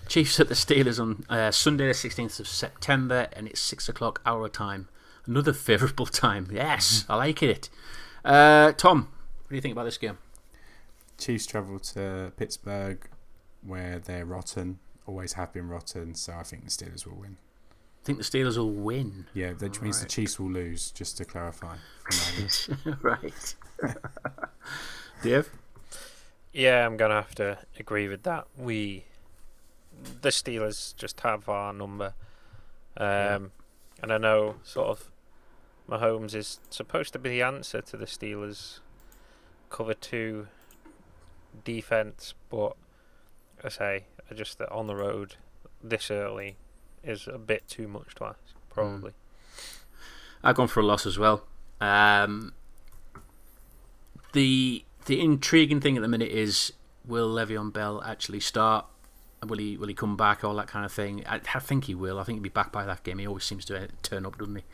[0.08, 4.22] Chiefs at the Steelers on uh, Sunday, the 16th of September, and it's 6 o'clock
[4.24, 4.88] our time.
[5.26, 6.48] Another favourable time.
[6.50, 7.68] Yes, I like it.
[8.24, 9.08] Uh, Tom,
[9.42, 10.16] what do you think about this game?
[11.18, 13.06] Chiefs travel to Pittsburgh,
[13.62, 16.14] where they're rotten, always have been rotten.
[16.14, 17.36] So I think the Steelers will win.
[18.02, 19.26] I think the Steelers will win.
[19.34, 20.10] Yeah, that means the Right.
[20.10, 20.90] Chiefs will lose.
[20.92, 21.76] Just to clarify.
[23.02, 23.54] right.
[25.22, 25.50] Dave?
[26.52, 28.46] Yeah, I'm gonna have to agree with that.
[28.56, 29.04] We,
[30.22, 32.14] the Steelers, just have our number,
[32.96, 33.52] um,
[34.02, 35.10] and I know sort of
[35.88, 38.78] Mahomes is supposed to be the answer to the Steelers'
[39.70, 40.48] cover two
[41.64, 42.76] defense, but
[43.62, 45.36] I say I just that on the road
[45.82, 46.56] this early
[47.04, 48.38] is a bit too much to ask,
[48.70, 49.12] probably.
[50.42, 51.44] I've gone for a loss as well.
[51.80, 52.52] Um,
[54.32, 56.72] the the intriguing thing at the minute is
[57.04, 58.86] will Le'Veon Bell actually start?
[59.46, 60.42] Will he will he come back?
[60.42, 61.24] All that kind of thing.
[61.26, 62.18] I, I think he will.
[62.18, 63.18] I think he'll be back by that game.
[63.18, 64.64] He always seems to uh, turn up, doesn't he?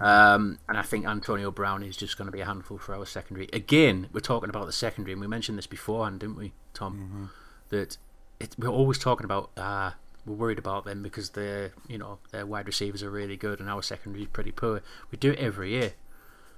[0.00, 3.04] Um, and I think Antonio Brown is just going to be a handful for our
[3.04, 3.48] secondary.
[3.52, 7.30] Again, we're talking about the secondary, and we mentioned this beforehand, didn't we, Tom?
[7.70, 7.96] That
[8.38, 9.50] it, we're always talking about.
[9.56, 9.92] Uh,
[10.24, 13.70] we're worried about them because their you know their wide receivers are really good and
[13.70, 14.82] our secondary is pretty poor.
[15.10, 15.92] We do it every year.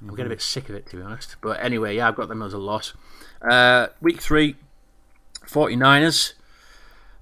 [0.01, 1.37] I'm getting a bit sick of it to be honest.
[1.41, 2.95] But anyway, yeah, I've got them as a loss.
[3.43, 4.57] Uh, week three,
[5.45, 6.35] 49ers.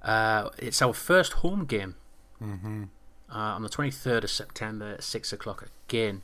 [0.07, 1.97] Uh, it's our first home game
[2.43, 2.85] Mm-hmm.
[3.31, 6.23] uh, on the 23rd of September at 6 o'clock again.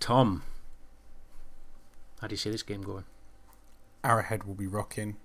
[0.00, 0.42] Tom,
[2.20, 3.04] how do you see this game going?
[4.04, 5.16] Arrowhead will be rocking.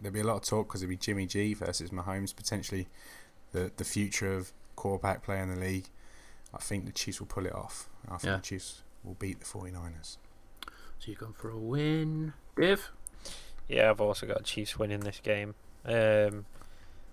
[0.00, 2.88] There'll be a lot of talk because it'll be Jimmy G versus Mahomes, potentially
[3.52, 5.86] the the future of quarterback play in the league.
[6.54, 7.88] I think the Chiefs will pull it off.
[8.06, 8.36] I think Yeah.
[8.36, 10.16] the Chiefs will beat the 49ers.
[10.98, 12.90] So you're going for a win, Dave?
[13.68, 15.54] Yeah, I've also got Chiefs winning this game.
[15.84, 16.46] Um,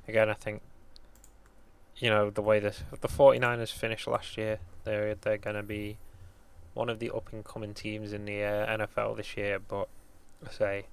[0.10, 0.62] again, I think
[1.98, 5.98] you know the way the the 49ers finished last year, they're they're going to be
[6.74, 9.60] one of the up and coming teams in the uh, NFL this year.
[9.60, 9.88] But
[10.45, 10.86] I say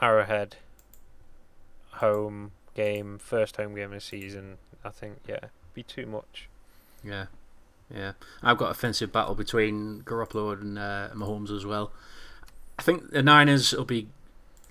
[0.00, 0.56] Arrowhead
[1.92, 4.58] home game, first home game of the season.
[4.84, 6.48] I think yeah, be too much.
[7.04, 7.26] Yeah,
[7.94, 8.12] yeah.
[8.42, 11.92] I've got offensive battle between Garoppolo and uh, Mahomes as well.
[12.78, 14.08] I think the Niners will be,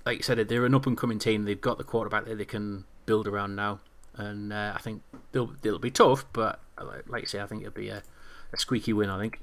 [0.04, 1.44] like you said, they're an up and coming team.
[1.44, 3.80] They've got the quarterback that they can build around now,
[4.14, 6.24] and uh, I think they'll they'll be tough.
[6.32, 8.02] But like, like you say, I think it'll be a,
[8.52, 9.10] a squeaky win.
[9.10, 9.40] I think.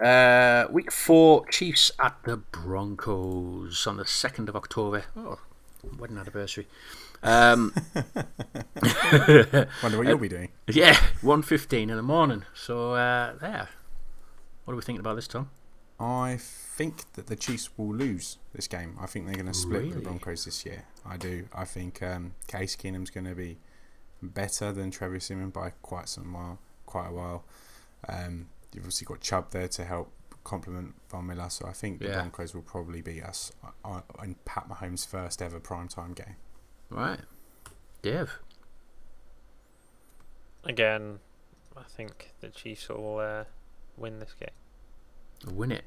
[0.00, 5.04] Uh, week four, Chiefs at the Broncos on the second of October.
[5.16, 5.40] Oh,
[5.98, 6.68] wedding anniversary.
[7.20, 7.74] Um,
[9.82, 10.50] Wonder what you'll be doing.
[10.68, 12.44] yeah, one fifteen in the morning.
[12.54, 13.68] So uh, there.
[14.64, 15.50] What are we thinking about this, Tom?
[16.00, 18.96] I think that the Chiefs will lose this game.
[19.00, 19.94] I think they're going to split with Really?
[19.96, 20.84] the Broncos this year.
[21.04, 21.48] I do.
[21.52, 23.58] I think um, Case Keenum's going to be
[24.22, 27.44] better than Trevor Siemian by quite some while, quite a while.
[28.08, 30.12] Um, you've obviously got Chubb there to help
[30.44, 32.14] complement Von Miller, so I think the Yeah.
[32.14, 33.50] Broncos will probably beat us
[33.84, 36.36] on, on Pat Mahomes' first ever primetime game.
[36.90, 37.20] Right,
[38.02, 38.38] Dave.
[40.64, 41.18] Again,
[41.76, 43.44] I think the Chiefs will uh,
[43.96, 44.48] win this game.
[45.46, 45.84] Win it.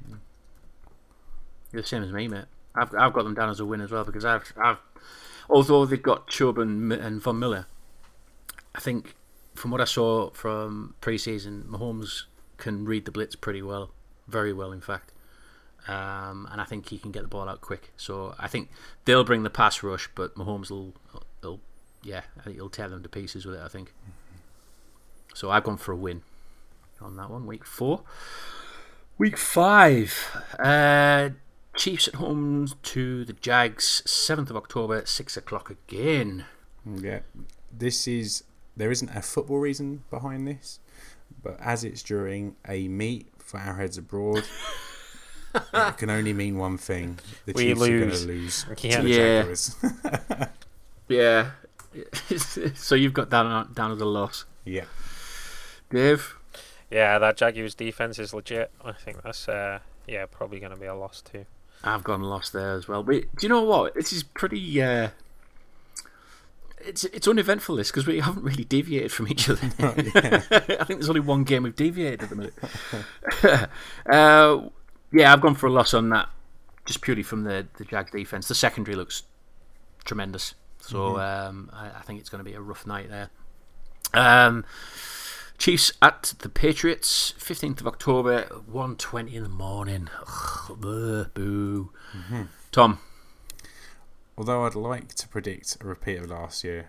[1.72, 2.44] You're the same as me, mate.
[2.74, 4.78] I've I've got them down as a win as well because I've I've
[5.48, 7.66] although they've got Chubb and, and Von Miller,
[8.74, 9.14] I think
[9.54, 12.24] from what I saw from preseason, Mahomes
[12.56, 13.90] can read the blitz pretty well,
[14.26, 15.12] very well, in fact.
[15.88, 17.92] Um, and I think he can get the ball out quick.
[17.96, 18.70] So I think
[19.04, 20.94] they'll bring the pass rush, but Mahomes will,
[21.42, 21.60] will
[22.02, 23.60] yeah, I think he'll tear them to pieces with it.
[23.62, 23.92] I think.
[25.34, 26.22] So I've gone for a win
[27.00, 27.46] on that one.
[27.46, 28.02] Week four.
[29.22, 30.36] Week five.
[30.58, 31.28] Uh,
[31.76, 36.46] Chiefs at home to the Jags, 7th of October, 6 o'clock again.
[36.84, 37.20] Yeah,
[37.72, 38.42] this is
[38.76, 40.80] there isn't a football reason behind this,
[41.40, 44.42] but as it's during a meet for Arrowheads abroad,
[45.54, 48.96] it can only mean one thing: the We Chiefs are going to lose Yeah.
[48.96, 49.38] to the Yeah.
[49.42, 49.76] Jaguars.
[51.08, 51.50] Yeah.
[52.74, 54.46] so you've got down, down as a loss.
[54.64, 54.86] yeah,
[55.90, 56.34] Dave?
[56.92, 58.70] Yeah, that Jaguars defense is legit.
[58.84, 61.46] I think that's uh, yeah probably going to be a loss too.
[61.82, 63.02] I've gone lost there as well.
[63.02, 63.94] But do you know what?
[63.94, 64.82] This is pretty.
[64.82, 65.08] Uh,
[66.80, 69.60] it's it's uneventful this because we haven't really deviated from each other.
[69.78, 73.68] I think there's only one game we've deviated at the minute.
[74.10, 74.68] uh,
[75.12, 76.28] yeah, I've gone for a loss on that,
[76.84, 78.48] just purely from the the Jags defense.
[78.48, 79.22] The secondary looks
[80.04, 83.30] tremendous, so um, I, I think it's going to be a rough night there.
[84.12, 84.66] Um,
[85.58, 90.08] Chiefs at the Patriots, fifteenth of October, one twenty in the morning.
[90.20, 91.24] Ugh, boo.
[91.34, 91.90] boo.
[92.72, 92.98] Tom,
[94.36, 96.88] although I'd like to predict a repeat of last year,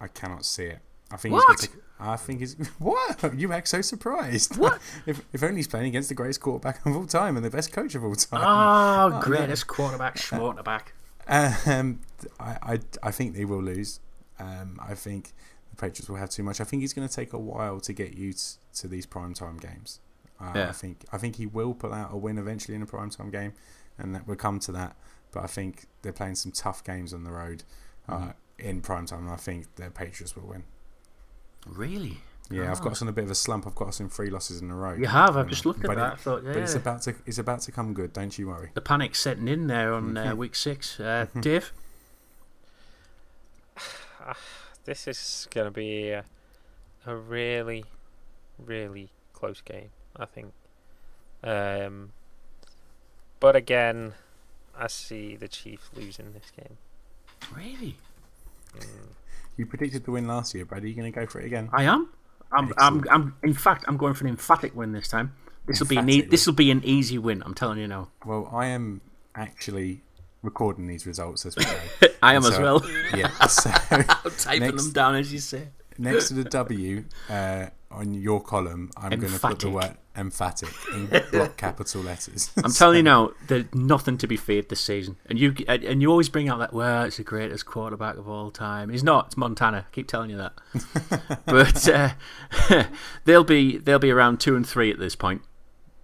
[0.00, 0.78] I cannot see it.
[1.10, 1.60] I think What?
[1.60, 1.76] he's to.
[2.00, 4.56] I think he's what you act so surprised.
[4.56, 4.80] What?
[5.06, 7.72] if if only he's playing against the greatest quarterback of all time and the best
[7.72, 8.40] coach of all time.
[8.44, 9.20] oh, no.
[9.20, 10.94] greatest quarterback, quarterback.
[11.26, 12.00] Um,
[12.40, 14.00] I, I, I think they will lose.
[14.38, 15.32] Um, I think
[15.78, 16.60] Patriots will have too much.
[16.60, 20.00] I think he's going to take a while to get used to these primetime games.
[20.40, 20.68] Uh, Yeah.
[20.68, 23.52] I think I think he will pull out a win eventually in a primetime game,
[23.96, 24.96] and that will come to that.
[25.32, 27.62] But I think they're playing some tough games on the road
[28.08, 30.64] uh, in primetime, and I think the Patriots will win.
[31.66, 32.18] Really?
[32.50, 32.84] Yeah, I've Oh.
[32.84, 33.66] got us on a bit of a slump.
[33.66, 34.94] I've got us in three losses in a row.
[34.94, 35.36] You have.
[35.36, 36.10] I've Um, just looked at but that.
[36.10, 36.52] I It, thought, yeah.
[36.54, 38.12] But it's about to it's about to come good.
[38.14, 38.70] Don't you worry.
[38.74, 40.98] the panic setting in there on uh, week six.
[40.98, 41.72] Uh, Dave?
[44.88, 46.24] This is going to be a,
[47.04, 47.84] a really,
[48.58, 49.90] really close game.
[50.16, 50.54] I think.
[51.44, 52.12] Um,
[53.38, 54.14] but again,
[54.74, 56.78] I see the Chiefs losing this game.
[57.54, 57.96] Really?
[59.58, 60.82] You predicted the win last year, Brad.
[60.82, 61.68] Are you going to go for it again?
[61.70, 62.08] I am.
[62.50, 63.36] I'm, I'm, I'm.
[63.42, 65.34] In fact, I'm going for an emphatic win this time.
[65.66, 67.42] This will be an e- this will be an easy win.
[67.44, 68.08] I'm telling you now.
[68.24, 69.02] Well, I am
[69.34, 70.00] actually
[70.42, 71.78] recording these results as we go.
[72.22, 72.82] I am So- as well.
[73.16, 73.30] yeah.
[73.48, 74.04] So I'm
[74.38, 75.68] typing Next- them down as you say.
[75.98, 80.68] next to the W uh, on your column, I'm going to put the word emphatic
[80.92, 82.50] in block capital letters.
[82.62, 85.16] I'm telling you now, there's nothing to be feared this season.
[85.26, 88.28] And you and- and you always bring out that well, it's the greatest quarterback of
[88.28, 88.90] all time.
[88.90, 89.26] He's not.
[89.26, 89.86] It's Montana.
[89.88, 90.52] I keep telling you that.
[91.46, 92.84] but uh,
[93.24, 95.42] they'll be they'll be around two and three at this point.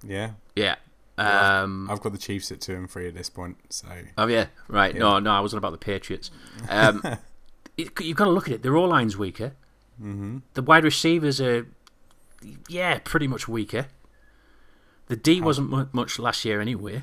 [0.03, 0.31] Yeah.
[0.57, 0.77] Yeah.
[1.17, 3.57] Um, I've got the Chiefs at two and three at this point.
[3.71, 3.87] So
[4.19, 4.47] oh yeah.
[4.69, 4.95] Right.
[4.95, 6.31] No, no, I wasn't about the Patriots.
[6.69, 7.03] Um,
[7.77, 8.63] it, you've got to look at it.
[8.63, 9.53] Their all line's weaker.
[10.01, 10.39] Mm-hmm.
[10.55, 11.69] The wide receivers are,
[12.69, 13.87] yeah, pretty much weaker.
[15.07, 17.03] The D wasn't mu- much last year anyway.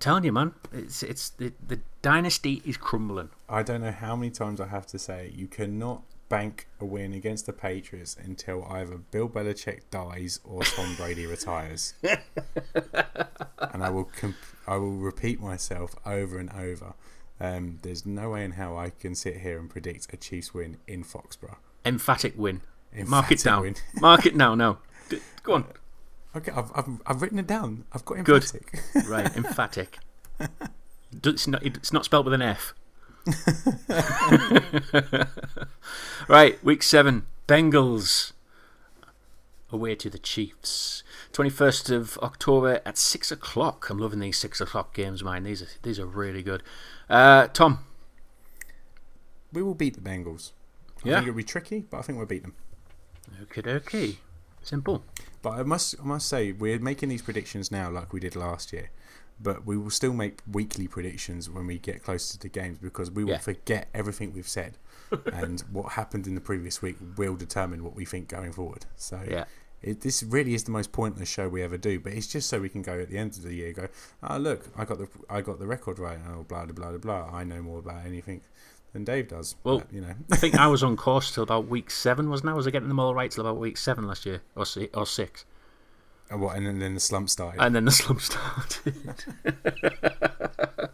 [0.00, 3.30] telling you, man, it's it's the the dynasty is crumbling.
[3.48, 7.12] I don't know how many times I have to say you cannot bank a win
[7.12, 11.92] against the Patriots until either Bill Belichick dies or Tom Brady retires.
[12.02, 16.94] and I will comp- I will repeat myself over and over.
[17.38, 20.78] Um, there's no way in how I can sit here and predict a Chiefs win
[20.86, 21.56] in Foxborough.
[21.84, 22.62] Emphatic win.
[23.06, 23.62] Mark it down.
[23.62, 23.74] win.
[24.00, 24.54] Mark it now.
[24.54, 25.64] No, D- go on.
[26.34, 27.84] Okay, I've, I've, I've written it down.
[27.92, 28.46] I've got Good.
[29.06, 29.98] Right, emphatic.
[31.22, 32.72] It's not, it's not spelled with an F.
[36.28, 37.26] right, week seven.
[37.48, 38.32] Bengals
[39.70, 41.02] away to the Chiefs.
[41.32, 43.88] 21st of October at 6 o'clock.
[43.90, 45.44] I'm loving these 6 o'clock games, man.
[45.44, 46.62] These are, these are really good.
[47.08, 47.80] Uh, Tom,
[49.52, 50.52] we will beat the Bengals.
[51.04, 51.14] I Yeah.
[51.16, 52.54] think it'll be tricky, but I think we'll beat them.
[53.42, 54.18] okay, okay.
[54.62, 55.04] Simple.
[55.40, 58.72] But I must, I must say, we're making these predictions now like we did last
[58.72, 58.90] year.
[59.40, 63.10] But we will still make weekly predictions when we get closer to the games because
[63.10, 63.38] we will Yeah.
[63.38, 64.78] forget everything we've said,
[65.32, 68.86] and what happened in the previous week will determine what we think going forward.
[68.96, 69.44] So Yeah.
[69.82, 71.98] it, this really is the most pointless show we ever do.
[71.98, 73.88] But it's just so we can go at the end of the year, go,
[74.22, 76.18] oh look, I got the, I got the record right.
[76.30, 76.98] Oh blah blah blah blah.
[76.98, 77.36] blah.
[77.36, 78.42] I know more about anything
[78.92, 79.56] than Dave does.
[79.64, 82.50] Well, But, you know, I think I was on course till about week seven, wasn't
[82.50, 82.52] I?
[82.54, 84.42] Was I getting them all right till about week seven last year?
[84.54, 85.46] Or, or six?
[86.32, 87.60] And what, and then, then the slump started.
[87.60, 88.94] and then the slump started.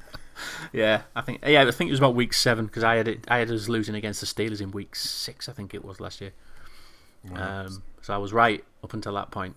[0.72, 3.24] yeah, I think yeah, I think it was about week seven because I had it,
[3.28, 6.20] I had us losing against the Steelers in week six, I think it was last
[6.20, 6.32] year.
[7.34, 9.54] Um, so I was right up until that point,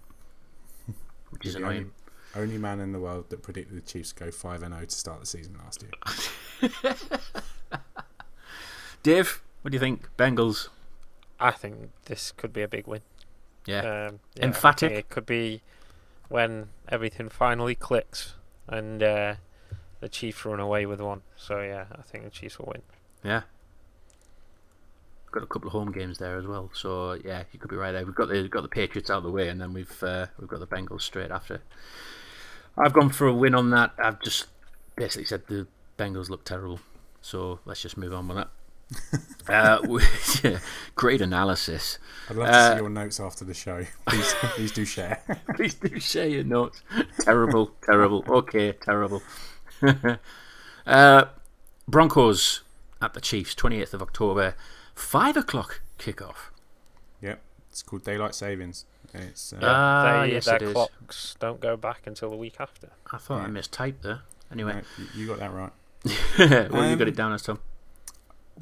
[1.32, 1.92] which is the only, annoying.
[2.36, 5.20] only man in the world that predicted the Chiefs go five and zero to start
[5.20, 6.96] the season last year.
[9.04, 10.16] Dave, what do you think?
[10.16, 10.68] Bengals?
[11.40, 13.02] I think this could be a big win.
[13.66, 14.92] Yeah, Um, yeah, Emphatic?
[14.92, 15.62] It could be
[16.30, 18.34] when everything finally clicks
[18.68, 19.36] and uh,
[20.00, 21.22] the Chiefs run away with one.
[21.36, 22.82] So yeah, I think the Chiefs will win.
[23.24, 23.42] yeah.
[25.32, 27.94] Got a couple of home games there as well, so yeah, you could be right
[27.94, 28.06] there.
[28.06, 30.50] We've got the got the Patriots out of the way, and then we've uh, we've
[30.50, 31.62] got the Bengals straight after.
[32.78, 33.94] I've gone for a win on that.
[33.98, 34.48] I've just
[34.98, 36.82] basically said the Bengals look terrible,
[37.22, 38.50] so let's just move on with that.
[39.48, 39.80] Uh,
[40.44, 40.60] yeah,
[40.96, 41.98] great analysis.
[42.30, 43.86] I'd love to Uh, see your notes after the show.
[44.08, 45.22] Please, please do share.
[45.56, 46.82] Please do share your notes.
[47.20, 48.24] terrible, terrible.
[48.28, 49.22] Okay, terrible.
[50.86, 51.26] uh,
[51.88, 52.62] Broncos
[53.02, 54.56] at the Chiefs, 28th of October,
[54.96, 56.52] 5 o'clock kickoff.
[57.22, 58.86] yep, it's called daylight savings.
[59.14, 60.74] It's uh, Ah, they, yes, their it is.
[60.74, 62.90] clocks don't go back until the week after.
[63.12, 64.22] I thought I mistyped there.
[64.52, 65.72] Anyway, right, you- you got that right.
[66.72, 67.60] well, you got Um, it down as Tom.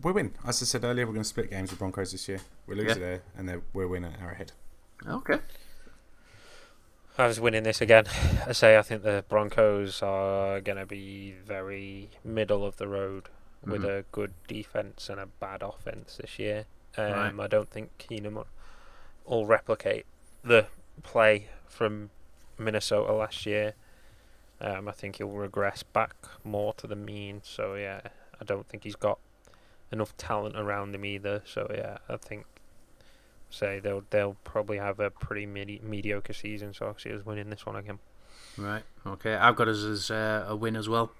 [0.01, 0.33] We'll win.
[0.45, 2.39] As I said earlier, we're going to split games with Broncos this year.
[2.67, 2.93] We lose Yeah.
[2.95, 4.51] there, and then we'll win at Arrowhead.
[5.07, 5.39] Okay.
[7.17, 8.05] I was winning this again.
[8.47, 13.27] I say I think the Broncos are going to be very middle of the road
[13.65, 13.99] with Mhm.
[13.99, 16.65] a good defense and a bad offense this year.
[16.97, 17.39] Um, Right.
[17.45, 18.47] I don't think Keenum will-
[19.25, 20.05] will replicate
[20.43, 20.67] the
[21.03, 22.09] play from
[22.57, 23.73] Minnesota last year.
[24.61, 27.41] Um, I think he'll regress back more to the mean.
[27.43, 28.01] So yeah,
[28.39, 29.19] I don't think he's got
[29.91, 31.41] enough talent around him either.
[31.45, 32.45] So yeah, I think
[33.49, 36.73] say they'll they'll probably have a pretty medi- mediocre season.
[36.73, 37.99] So I see us winning this one again.
[38.57, 38.83] Right.
[39.05, 39.35] Okay.
[39.35, 41.11] I've got us as uh, a win as well.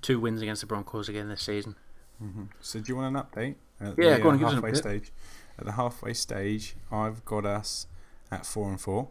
[0.00, 1.76] Two wins against the Broncos again this season.
[2.18, 3.54] hmm So, do you want an update?
[3.80, 4.76] At Yeah, the, go on, uh, give us an halfway update.
[4.76, 5.12] stage.
[5.58, 7.86] At the halfway stage, I've got us
[8.30, 9.08] at four and four.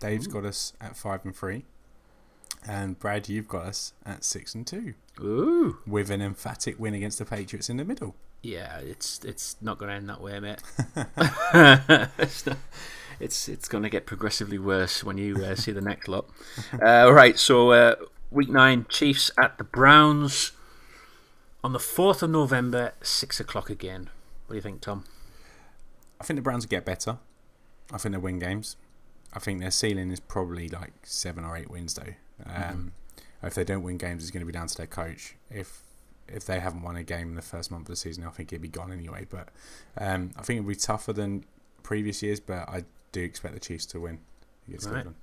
[0.00, 0.32] Dave's Ooh.
[0.32, 1.64] got us at five and three,
[2.66, 5.78] and Brad, you've got us at six and two, Ooh.
[5.86, 8.14] with an emphatic win against the Patriots in the middle.
[8.42, 10.60] Yeah, it's it's not going to end that way, mate.
[12.18, 12.58] it's not,
[13.18, 16.26] it's it's going to get progressively worse when you uh, see the next lot.
[16.72, 17.94] Uh, all right, so uh,
[18.30, 20.52] week nine, Chiefs at the Browns.
[21.62, 24.10] On the 4th of November, 6 o'clock again.
[24.44, 25.04] What do you think, Tom?
[26.20, 27.16] I think the Browns will get better.
[27.90, 28.76] I think they'll win games.
[29.32, 32.14] I think their ceiling is probably like seven or eight wins, though.
[32.46, 32.92] Um,
[33.42, 35.34] If they don't win games, it's going to be down to their coach.
[35.50, 35.82] If
[36.26, 38.50] if they haven't won a game in the first month of the season, I think
[38.52, 39.26] it'd be gone anyway.
[39.28, 39.50] But
[39.98, 41.44] um, I think it'll be tougher than
[41.82, 42.40] previous years.
[42.40, 44.20] But I do expect the Chiefs to win
[44.66, 44.94] against Right.
[44.94, 45.16] Cleveland.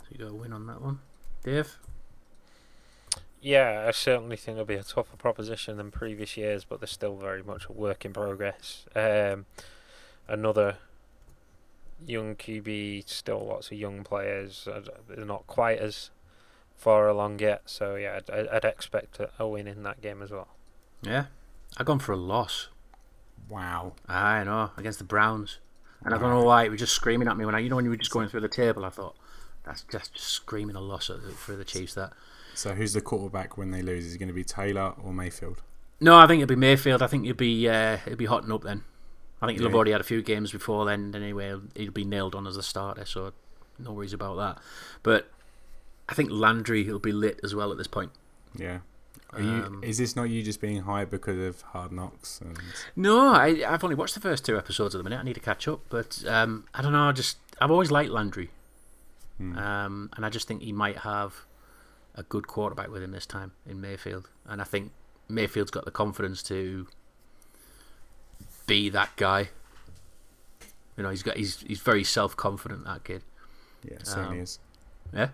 [0.00, 1.00] So you got a win on that one.
[1.44, 1.76] Dave?
[3.42, 7.16] Yeah, I certainly think it'll be a tougher proposition than previous years, but they're still
[7.16, 8.86] very much a work in progress.
[8.96, 9.44] Um,
[10.26, 10.78] another
[12.04, 14.66] young QB, still lots of young players.
[14.66, 16.10] uh, They're not quite as
[16.76, 20.30] far along yet, so yeah, I'd, I'd expect a, a win in that game as
[20.30, 20.48] well.
[21.02, 21.26] Yeah.
[21.76, 22.68] I've gone for a loss.
[23.48, 23.94] Wow.
[24.08, 25.58] I know, against the Browns.
[26.04, 27.76] And I don't know why, it was just screaming at me when I, you know,
[27.76, 29.16] when you were just going through the table, I thought,
[29.64, 32.12] that's just, just screaming a loss at the, for the Chiefs, that.
[32.54, 34.06] So who's the quarterback when they lose?
[34.06, 35.62] Is it going to be Taylor or Mayfield?
[36.00, 37.02] No, I think it'll be Mayfield.
[37.02, 38.84] I think he'll be, uh, he'll be hotting up then.
[39.42, 41.48] I think he'll have already had a few games before then, anyway.
[41.48, 43.32] He'll, he'll be nailed on as a starter, so
[43.78, 44.62] no worries about that.
[45.02, 45.30] But
[46.08, 48.12] I think Landry will be lit as well at this point.
[48.54, 48.78] Yeah.
[49.30, 52.40] Are you, Um, is this not you just being high because of Hard Knocks?
[52.40, 52.56] And
[52.94, 55.18] No, I, I've only watched the first two episodes at the minute.
[55.18, 57.08] I need to catch up, but um, I don't know.
[57.08, 58.50] I just I've always liked Landry,
[59.38, 59.58] Hmm.
[59.58, 61.44] um, and I just think he might have
[62.14, 64.92] a good quarterback with him this time in Mayfield, and I think
[65.28, 66.86] Mayfield's got the confidence to
[68.66, 69.50] be that guy.
[70.96, 72.84] You know, he's got he's he's very self confident.
[72.84, 73.22] That kid.
[73.84, 74.58] yeah, certainly Um, is.
[75.12, 75.28] Yeah.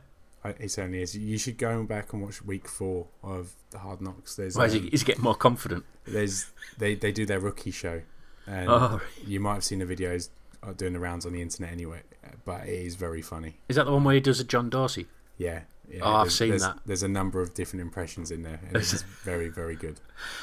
[0.45, 1.17] It certainly is.
[1.17, 4.35] You should go back and watch week four of the Hard Knocks.
[4.37, 5.85] There's Why is he, um, he's getting more confident?
[6.05, 6.47] there's
[6.79, 8.03] they they do their rookie show,
[8.47, 10.31] and Oh, you might have seen the videos
[10.63, 12.01] uh, doing the rounds on the internet anyway.
[12.45, 13.57] But it is very funny.
[13.69, 15.07] is that the one where he does a John Dorsey?
[15.39, 15.61] Yeah.
[15.89, 16.79] yeah Oh, I've there's- seen there's, that.
[16.87, 20.01] There's a number of different impressions in there, and it's very very good.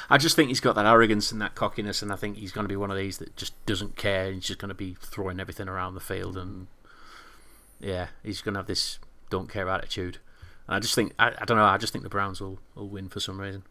[0.08, 2.64] I just think he's got that arrogance and that cockiness, and I think he's going
[2.64, 4.32] to be one of these that just doesn't care.
[4.32, 6.68] He's just going to be throwing everything around the field, and
[7.80, 8.98] yeah, he's going to have this
[9.30, 10.18] don't care attitude.
[10.66, 11.64] And I just think I, I don't know.
[11.64, 13.62] I just think the Browns will, will win for some reason.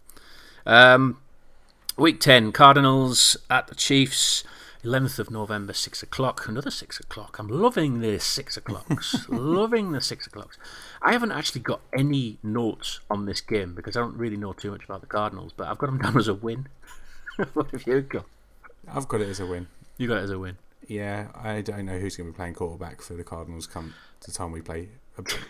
[0.66, 1.20] Um,
[1.98, 4.44] week ten, Cardinals at the Chiefs.
[4.84, 6.48] 11th of November, 6 o'clock.
[6.48, 7.38] Another 6 o'clock.
[7.38, 9.26] I'm loving the 6 o'clocks.
[9.30, 10.58] loving the 6 o'clocks.
[11.02, 14.72] I haven't actually got any notes on this game because I don't really know too
[14.72, 16.70] much about the Cardinals, but I've got them down as a win.
[17.54, 18.26] what have you got?
[18.88, 19.68] I've got it as a win.
[19.98, 20.58] You got it as a win.
[20.88, 23.94] Yeah, I don't know who's going to be playing quarterback for the Cardinals come
[24.26, 24.90] the time we play.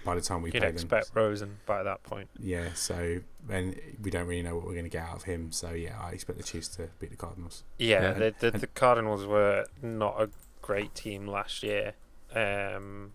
[0.06, 2.30] By the time we You'd play expect them, Rosen by that point.
[2.40, 2.74] yeah.
[2.74, 5.52] So then we don't really know what we're going to get out of him.
[5.52, 7.64] So yeah, I expect the Chiefs to beat the Cardinals.
[7.78, 10.30] Yeah, Yeah, the, the, and- the Cardinals were not a
[10.62, 11.94] great team last year,
[12.36, 13.14] um,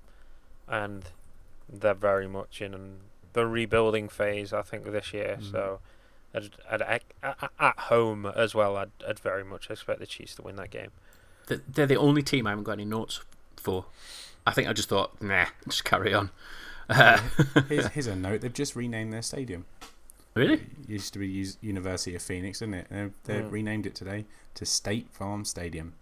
[0.69, 1.05] and
[1.69, 2.97] they're very much in
[3.33, 4.53] the rebuilding phase.
[4.53, 5.51] I think this year, Mm.
[5.51, 5.81] so
[6.35, 10.35] I'd, I'd, ac- at, at home as well, I'd, I'd very much expect the Chiefs
[10.37, 10.91] to win that game.
[11.47, 13.21] They're the only team I haven't got any notes
[13.57, 13.85] for.
[14.47, 16.31] I think I just thought, nah, just carry on.
[16.89, 17.19] Uh,
[17.69, 19.65] Here's, here's a note: they've just renamed their stadium.
[20.35, 20.55] really?
[20.55, 22.87] It used to be University of Phoenix, didn't it?
[22.91, 23.51] And they've Mm.
[23.51, 25.95] renamed it today to State Farm Stadium.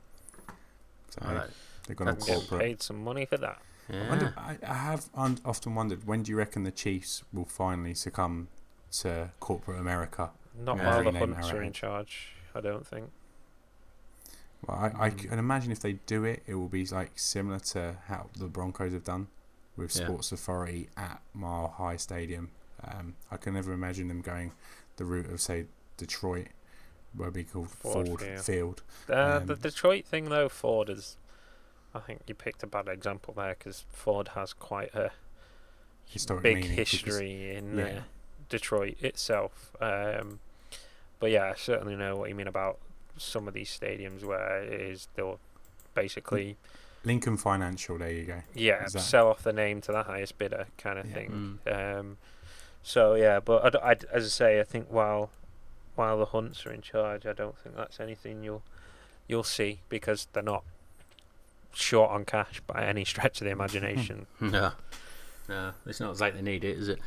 [1.10, 1.50] So Alright.
[1.86, 2.60] they've gone all And corporate.
[2.60, 3.60] paid some money for that.
[3.92, 7.92] I, wonder, I, I have often wondered when do you reckon the Chiefs will finally
[7.94, 8.48] succumb
[8.92, 10.30] to corporate America?
[10.58, 13.10] Not while the Rename Hunts are in charge, I don't think.
[14.66, 17.96] Well, I, I can imagine if they do it, it will be like similar to
[18.06, 19.28] how the Broncos have done
[19.76, 20.04] with Yeah.
[20.06, 22.50] Sports Authority at Mile High Stadium.
[22.84, 24.52] Um, I can never imagine them going
[24.96, 26.48] the route of say Detroit,
[27.16, 28.40] where be called Ford Ford, Field.
[28.44, 28.82] Field.
[29.08, 31.16] Uh, the Um, Detroit thing, though, Ford is.
[31.94, 35.10] I think you picked a bad example there because Ford has quite a
[36.06, 37.84] Historic big meaning because- history in yeah.
[37.84, 38.00] uh,
[38.48, 39.72] Detroit itself.
[39.80, 40.40] Um,
[41.20, 42.78] but yeah, I certainly know what you mean about
[43.16, 45.38] some of these stadiums where it is they'll
[45.94, 46.56] basically
[47.04, 47.98] Lincoln Financial.
[47.98, 48.42] There you go.
[48.54, 51.14] yeah that- sell off the name to the highest bidder kind of Yeah.
[51.14, 51.58] thing.
[51.66, 51.98] Mm.
[52.00, 52.18] Um,
[52.82, 55.30] so yeah, but I d I'd- as I say, I think while
[55.94, 58.62] while the Hunts are in charge, I don't think that's anything you'll
[59.28, 60.64] you'll see because they're not
[61.74, 64.26] short on cash by any stretch of the imagination.
[64.40, 64.72] No,
[65.48, 66.98] no, it's not like they need it, is it?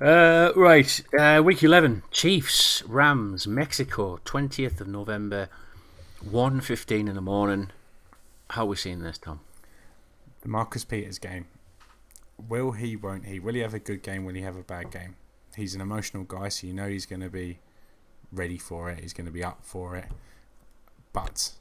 [0.00, 5.48] Uh, right, uh, week eleven: Chiefs, Rams, Mexico, twentieth of November,
[6.24, 7.70] 1.15 in the morning.
[8.50, 9.40] How are we seeing this, Tom?
[10.42, 11.46] The Marcus Peters game.
[12.48, 12.94] Will he?
[12.94, 13.40] Won't he?
[13.40, 14.24] Will he have a good game?
[14.24, 15.16] Will he have a bad game?
[15.56, 17.58] He's an emotional guy, so you know he's going to be
[18.30, 19.00] ready for it.
[19.00, 20.06] He's going to be up for it.
[21.12, 21.52] But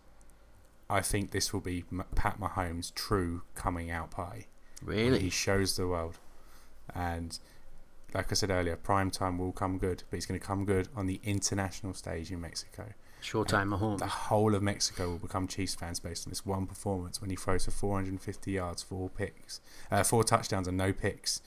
[0.92, 4.46] I think this will be Pat Mahomes' true coming out party.
[4.84, 5.20] Really?
[5.20, 6.20] He shows the world,
[6.94, 7.40] and
[8.14, 10.88] like I said earlier, prime time will come good, but it's going to come good
[10.96, 12.94] on the international stage in Mexico.
[13.22, 14.00] Showtime Mahomes.
[14.00, 17.36] The whole of Mexico will become Chiefs fans based on this one performance when he
[17.36, 19.60] throws for 450 yards, four picks,
[19.92, 21.42] uh, four touchdowns and no picks,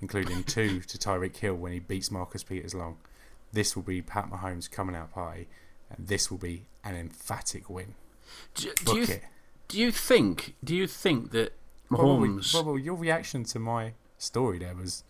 [0.00, 2.98] including two to Tyreek Hill when he beats Marcus Peters long.
[3.52, 5.46] This will be Pat Mahomes coming out party,
[5.90, 7.94] and this will be an emphatic win.
[8.54, 9.06] Do, do you
[9.68, 11.54] do you think do you think that
[11.90, 12.52] Mahomes?
[12.52, 15.04] Bobble, your reaction to my story there was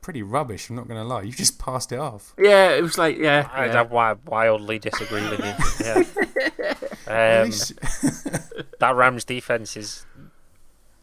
[0.00, 0.68] pretty rubbish.
[0.70, 1.22] I'm not going to lie.
[1.22, 2.34] You just passed it off.
[2.38, 3.48] Yeah, it was like yeah.
[3.52, 3.70] I, yeah.
[3.80, 5.54] I wi- wildly disagree with you.
[7.06, 7.40] Yeah.
[7.40, 7.74] Um, least-
[8.78, 10.06] that Rams defense is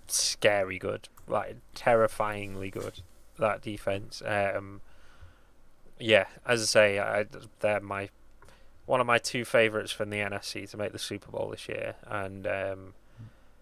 [0.07, 3.01] scary good, like terrifyingly good.
[3.39, 4.21] That defense.
[4.25, 4.81] Um,
[5.99, 7.25] yeah, as I say, I,
[7.59, 8.09] they're my
[8.85, 11.95] one of my two favourites from the NFC to make the Super Bowl this year,
[12.05, 12.93] and um,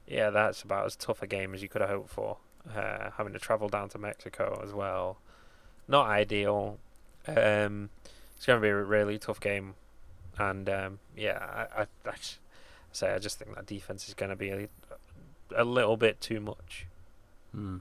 [0.07, 2.37] yeah, that's about as tough a game as you could have hoped for.
[2.75, 5.17] Uh, having to travel down to Mexico as well,
[5.87, 6.77] not ideal.
[7.27, 7.89] Um,
[8.35, 9.75] it's going to be a really tough game,
[10.37, 12.13] and um, yeah, I, I, I
[12.91, 14.67] say I just think that defense is going to be a,
[15.55, 16.87] a little bit too much.
[17.51, 17.77] Hmm.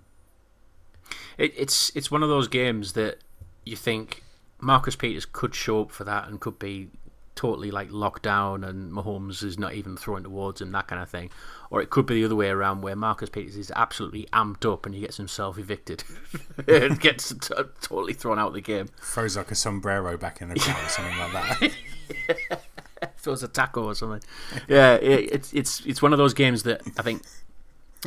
[1.37, 3.19] It, it's it's one of those games that
[3.65, 4.23] you think
[4.61, 6.89] Marcus Peters could show up for that and could be
[7.35, 11.09] totally like locked down and Mahomes is not even throwing towards him that kind of
[11.09, 11.31] thing,
[11.71, 14.87] or it could be the other way around where Marcus Peters is absolutely amped up
[14.87, 16.05] and he gets himself evicted
[16.69, 18.89] and gets t- totally thrown out of the game.
[19.01, 22.61] throws like a sombrero back in the crowd or something like that.
[23.19, 24.23] throws a taco or something.
[24.69, 27.23] Yeah, it, it's it's it's one of those games that I think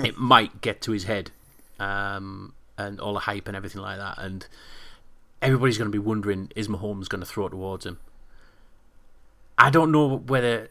[0.03, 1.32] it might get to his head,
[1.80, 4.47] um, and all the hype and everything like that, and
[5.41, 7.99] everybody's going to be wondering: Is Mahomes going to throw it towards him?
[9.58, 10.70] I don't know whether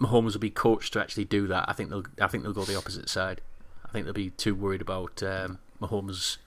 [0.00, 1.66] Mahomes will be coached to actually do that.
[1.68, 3.40] I think they'll I think they'll go the opposite side.
[3.84, 6.38] I think they'll be too worried about um, Mahomes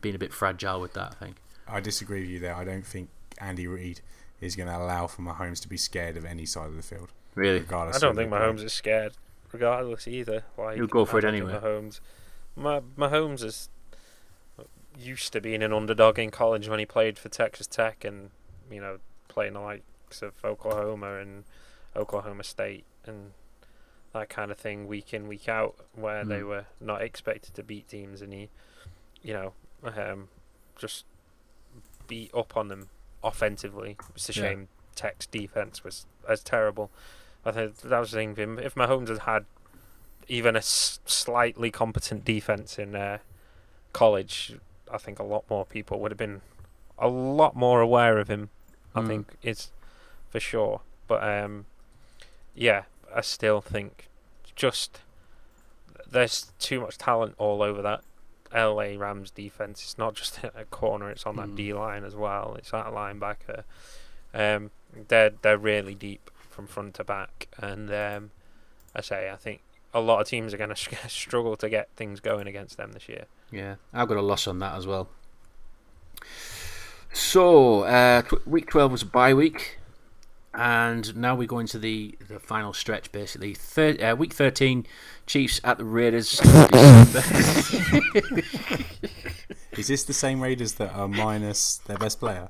[0.00, 1.12] being a bit fragile with that.
[1.20, 1.36] I think.
[1.68, 2.54] I disagree with you there.
[2.54, 3.08] I don't think
[3.38, 4.00] Andy Reid
[4.40, 7.10] is going to allow for Mahomes to be scared of any side of the field,
[7.34, 7.96] Really, regardless.
[7.96, 9.12] I don't think the- Mahomes is scared,
[9.52, 10.44] regardless either.
[10.58, 11.52] Like He'll go for I it anyway.
[11.52, 12.00] Mahomes,
[12.56, 13.68] Ma- Mahomes is
[14.98, 18.30] used to being an underdog in college when he played for Texas Tech, and
[18.70, 19.60] you know playing the
[20.10, 21.44] likes of Oklahoma and
[21.94, 23.32] Oklahoma State and
[24.12, 26.48] that kind of thing week in week out, where they Mm.
[26.48, 28.48] were not expected to beat teams, and he,
[29.22, 29.52] you know,
[29.84, 30.28] um,
[30.76, 31.04] just
[32.08, 32.88] beat up on them
[33.22, 33.96] offensively.
[34.16, 34.42] It's a Yeah.
[34.42, 36.90] shame Tech's defense was as terrible.
[37.44, 38.32] I think that was the thing.
[38.36, 39.46] If if Mahomes had had
[40.26, 43.18] even a s- slightly competent defense in uh,
[43.92, 44.58] college,
[44.90, 46.42] I think a lot more people would have been
[46.98, 48.50] a lot more aware of him.
[48.94, 49.06] I Mm.
[49.06, 49.70] think it's
[50.30, 50.80] for sure.
[51.06, 51.66] But um,
[52.54, 54.08] yeah, I still think
[54.56, 55.00] just
[56.10, 58.00] there's too much talent all over that
[58.54, 59.82] LA Rams defense.
[59.82, 61.56] It's not just a corner; it's on that Mm.
[61.56, 62.54] D line as well.
[62.58, 63.64] It's that linebacker.
[64.32, 64.70] Um,
[65.08, 68.30] they're they're really deep from front to back, and um,
[68.94, 69.60] I say I think
[69.94, 73.08] a lot of teams are going to struggle to get things going against them this
[73.08, 73.24] year.
[73.50, 75.08] Yeah, I've got a loss on that as well.
[77.12, 79.79] So, uh, tw- week 12 was a bye week,
[80.54, 83.54] and now we go into the, the final stretch basically.
[83.54, 84.86] Thir- uh, week 13,
[85.26, 86.40] Chiefs at the Raiders.
[89.72, 92.48] Is this the same Raiders that are minus their best player?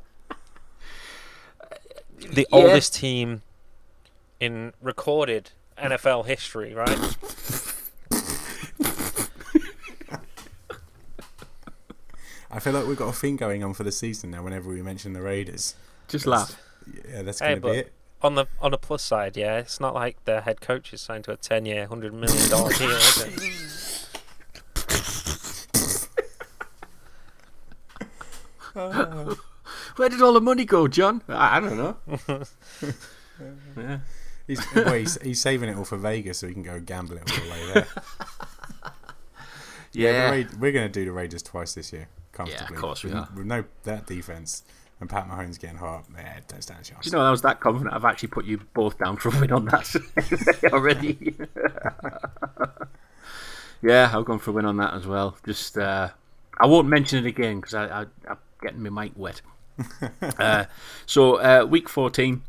[2.19, 2.57] The Yeah.
[2.59, 3.43] oldest team
[4.41, 6.99] in recorded NFL history, right?
[12.51, 14.43] I feel like we've got a thing going on for the season now.
[14.43, 15.75] Whenever we mention the Raiders,
[16.09, 16.61] Just laugh.
[17.09, 17.93] Yeah, that's Hey, going to but- be it.
[18.23, 21.25] on the on the plus side, yeah, it's not like their head coach is signed
[21.25, 24.07] to a ten year, hundred million dollar deal, is it?
[29.97, 31.23] Where did all the money go, John?
[31.29, 31.97] I, I don't know.
[33.77, 33.99] yeah.
[34.47, 37.31] He's, well, he's, he's saving it all for Vegas so he can go gamble it
[37.31, 37.87] all the way there.
[39.93, 40.27] Yeah.
[40.27, 42.65] the Raid- we're going to do the Raiders twice this year, comfortably.
[42.71, 43.29] Yeah, Of course we with, are.
[43.35, 44.63] With no that defense
[45.01, 47.07] and Pat Mahomes getting hot, yeah, don't stand a chance.
[47.07, 49.51] You know, I was that confident I've actually put you both down for a win
[49.51, 51.19] on that already.
[53.83, 55.39] yeah, I've gone for a win on that as well.
[55.45, 56.11] Just, uh,
[56.61, 59.41] I won't mention it again because I, I'm getting my mic wet.
[60.39, 60.67] uh,
[61.07, 62.43] so, uh, week 14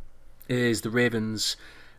[0.50, 1.56] is the Ravens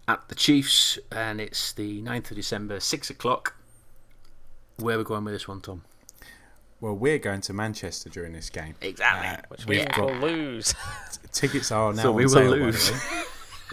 [0.06, 3.56] at the Chiefs, and it's the 9th of December, 6 o'clock.
[4.76, 5.84] Where are we going with this one, Tom?
[6.82, 8.74] Well, we're going to Manchester during this game.
[8.82, 9.28] Exactly.
[9.28, 10.74] Uh, Which we've means got we'll lose.
[11.32, 12.90] tickets are now So on we will sale, lose.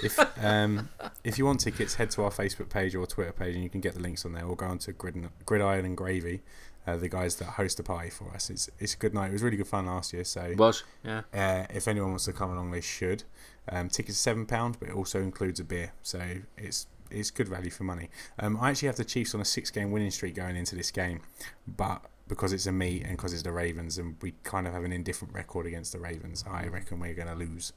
[0.04, 0.90] if um,
[1.24, 3.82] if you want tickets, head to our Facebook page or Twitter page, and you can
[3.82, 4.46] get the links on there.
[4.46, 6.42] Or go on to Grid, Gridiron and Gravy
[6.90, 8.50] uh, the guys that host the party for us.
[8.50, 9.30] It's it's a good night.
[9.30, 10.24] It was really good fun last year.
[10.24, 11.22] So was, yeah.
[11.34, 13.24] uh, if anyone wants to come along, they should.
[13.70, 16.22] Um, tickets are seven pound, but it also includes a beer, so
[16.58, 18.10] it's it's good value for money.
[18.38, 20.92] Um, I actually have the Chiefs on a six game winning streak going into this
[20.92, 21.22] game,
[21.68, 24.86] but because it's a meet and because it's the Ravens, and we kind of have
[24.86, 27.74] an indifferent record against the Ravens, I reckon we're going to lose.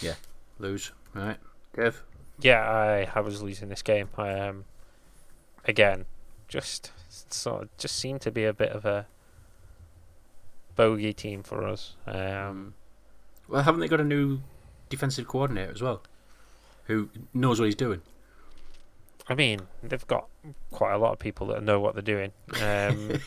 [0.00, 0.14] Yeah,
[0.60, 0.92] lose.
[1.12, 1.38] Right.
[1.76, 1.96] Kev?
[2.40, 4.08] Yeah, I, I was losing this game.
[4.16, 4.64] I um,
[5.64, 6.04] again,
[6.46, 9.06] just sort of just seemed to be a bit of a
[10.76, 11.94] bogey team for us.
[12.06, 12.74] Um,
[13.48, 14.40] Well, haven't they got a new
[14.88, 16.02] defensive coordinator as well?
[16.86, 18.02] Who knows what he's doing?
[19.28, 20.26] I mean, they've got
[20.70, 22.32] quite a lot of people that know what they're doing.
[22.62, 23.20] Um,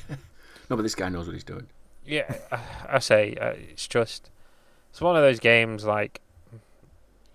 [0.69, 1.67] No, but this guy knows what he's doing.
[2.05, 2.35] yeah,
[2.89, 4.29] I, say uh, it's just
[4.89, 6.21] it's one of those games like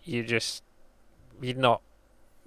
[0.05, 0.63] you just
[1.41, 1.81] you're not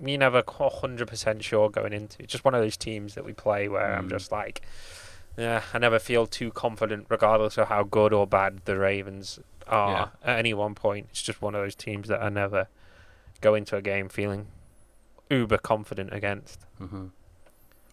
[0.04, 2.22] you're never hundred percent sure going into.
[2.24, 4.10] It's just one of those teams that we play where I'm Mm.
[4.12, 4.62] just like,
[5.38, 10.12] yeah, I never feel too confident, regardless of how good or bad the Ravens are
[10.24, 11.08] at any one point.
[11.12, 12.68] It's just one of those teams that I never
[13.42, 14.48] go into a game feeling
[15.30, 16.66] uber confident against.
[16.78, 17.08] hmm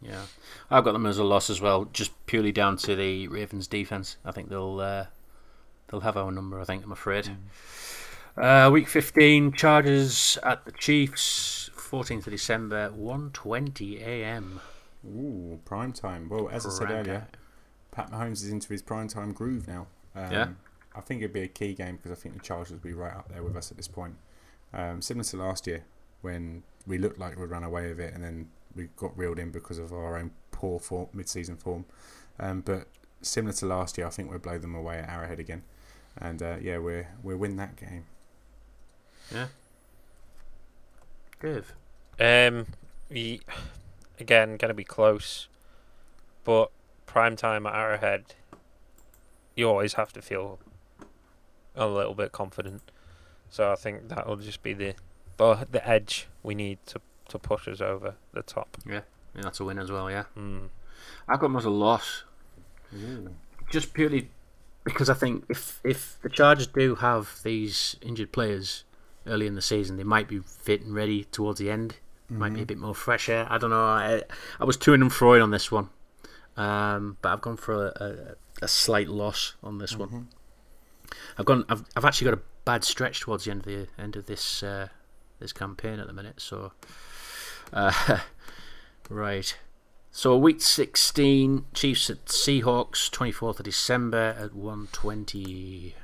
[0.02, 0.22] Yeah,
[0.70, 4.16] I've got them as a loss as well, just purely down to the Ravens' defense.
[4.24, 5.06] I think they'll uh,
[5.88, 6.60] they'll have our number.
[6.60, 7.30] I think I'm afraid.
[8.36, 14.60] Uh, week 15, Chargers at the Chiefs, 14th of December, 1:20 a.m.
[15.06, 16.28] Ooh, prime time.
[16.28, 17.28] Well, as I said earlier.
[17.90, 19.86] Pat Mahomes is into his prime time groove now.
[20.14, 20.48] Um, Yeah.
[20.94, 23.14] I think it'd be a key game because I think the Chargers will be right
[23.14, 24.16] up there with us at this point.
[24.72, 25.84] Um, similar to last year
[26.22, 29.50] when we looked like we'd run away with it and then we got reeled in
[29.50, 31.84] because of our own poor form, mid-season form.
[32.38, 32.86] Um, but
[33.20, 35.62] similar to last year, I think we'll blow them away at Arrowhead again.
[36.18, 38.04] And uh, yeah, we're we'll win that game.
[39.32, 39.46] Yeah.
[41.40, 41.74] Dave.
[42.20, 42.66] Um,
[43.08, 43.40] we,
[44.20, 45.48] again, going to be close,
[46.44, 46.70] but
[47.06, 48.34] prime time at Arrowhead,
[49.56, 50.58] you always have to feel
[51.74, 52.82] a little bit confident.
[53.50, 54.94] So I think that will just be the,
[55.36, 57.00] the the edge we need to
[57.32, 58.76] to push us over the top.
[58.86, 59.00] Yeah,
[59.34, 60.10] that's a win as well.
[60.10, 60.68] Yeah, Mm.
[61.28, 62.24] I've got them as a loss.
[62.94, 63.34] Ooh.
[63.70, 64.30] just purely
[64.84, 68.84] because I think if if the Chargers do have these injured players
[69.26, 71.96] early in the season, they might be fit and ready towards the end.
[72.28, 73.46] Might be a bit more fresher.
[73.50, 73.84] I don't know.
[73.84, 74.22] I
[74.58, 75.90] I was to and fro on this one,
[76.56, 77.92] um, but I've gone for a,
[78.60, 80.28] a, a slight loss on this one.
[81.36, 81.64] I've gone.
[81.68, 84.62] I've I've actually got a bad stretch towards the end of the end of this
[84.62, 84.88] uh,
[85.40, 86.40] this campaign at the minute.
[86.40, 86.72] So,
[87.72, 88.18] uh,
[89.08, 89.56] right.
[90.10, 95.94] So week sixteen, Chiefs at Seahawks, twenty fourth of December at one twenty.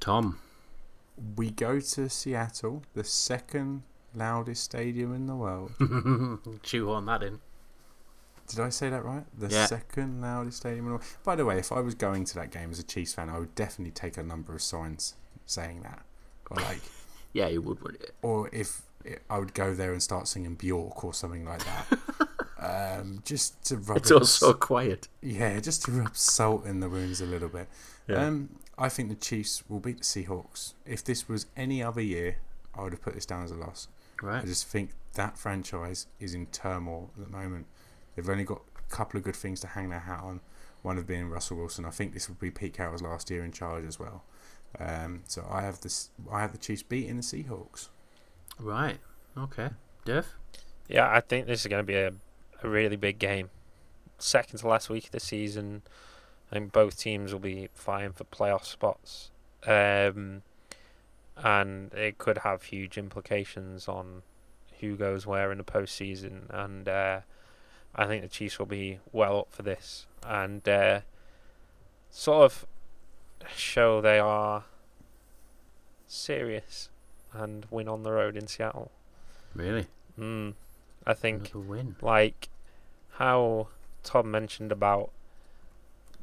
[0.00, 0.38] Tom,
[1.36, 3.82] We go to Seattle, the second
[4.14, 5.72] loudest stadium in the world.
[6.62, 7.40] Chew on that in.
[8.48, 9.24] Did I say that right?
[9.38, 9.66] The Yeah.
[9.66, 11.04] second loudest stadium in the world.
[11.22, 13.38] By the way, if I was going to that game as a Chiefs fan, I
[13.38, 16.02] would definitely take a number of signs saying that.
[16.50, 16.80] Or like,
[17.34, 17.82] Yeah, you would.
[17.82, 18.80] would or if
[19.28, 21.98] I would go there and start singing Bjork or something like that.
[23.00, 25.08] um, just to rub It's it- all so quiet.
[25.22, 27.68] yeah, just to rub salt in the wounds a little bit.
[28.08, 28.26] Yeah.
[28.26, 30.74] Um, I think the Chiefs will beat the Seahawks.
[30.86, 32.36] If this was any other year,
[32.74, 33.88] I would have put this down as a loss.
[34.22, 34.42] Right.
[34.42, 37.66] I just think that franchise is in turmoil at the moment.
[38.14, 40.40] They've only got a couple of good things to hang their hat on.
[40.82, 41.84] One of being Russell Wilson.
[41.84, 44.24] I think this would be Pete Carroll's last year in charge as well.
[44.78, 46.10] Um, so I have this.
[46.32, 47.88] I have the Chiefs beating the Seahawks.
[48.60, 48.98] Right.
[49.36, 49.70] Okay.
[50.04, 50.26] Dev.
[50.88, 52.12] Yeah, I think this is going to be a,
[52.62, 53.50] a really big game.
[54.18, 55.82] Second to last week of the season,
[56.50, 59.30] I think both teams will be vying for playoff spots,
[59.66, 60.42] um,
[61.36, 64.22] and it could have huge implications on
[64.80, 66.42] who goes where in the postseason.
[66.50, 67.20] And uh,
[67.94, 71.00] I think the Chiefs will be well up for this and uh,
[72.10, 72.66] sort of
[73.54, 74.64] show they are
[76.06, 76.89] serious
[77.32, 78.90] and win on the road in Seattle.
[79.54, 79.86] Really?
[80.18, 80.54] Mm,
[81.06, 81.96] I think Another win.
[82.02, 82.48] like
[83.12, 83.68] how
[84.02, 85.10] Tom mentioned about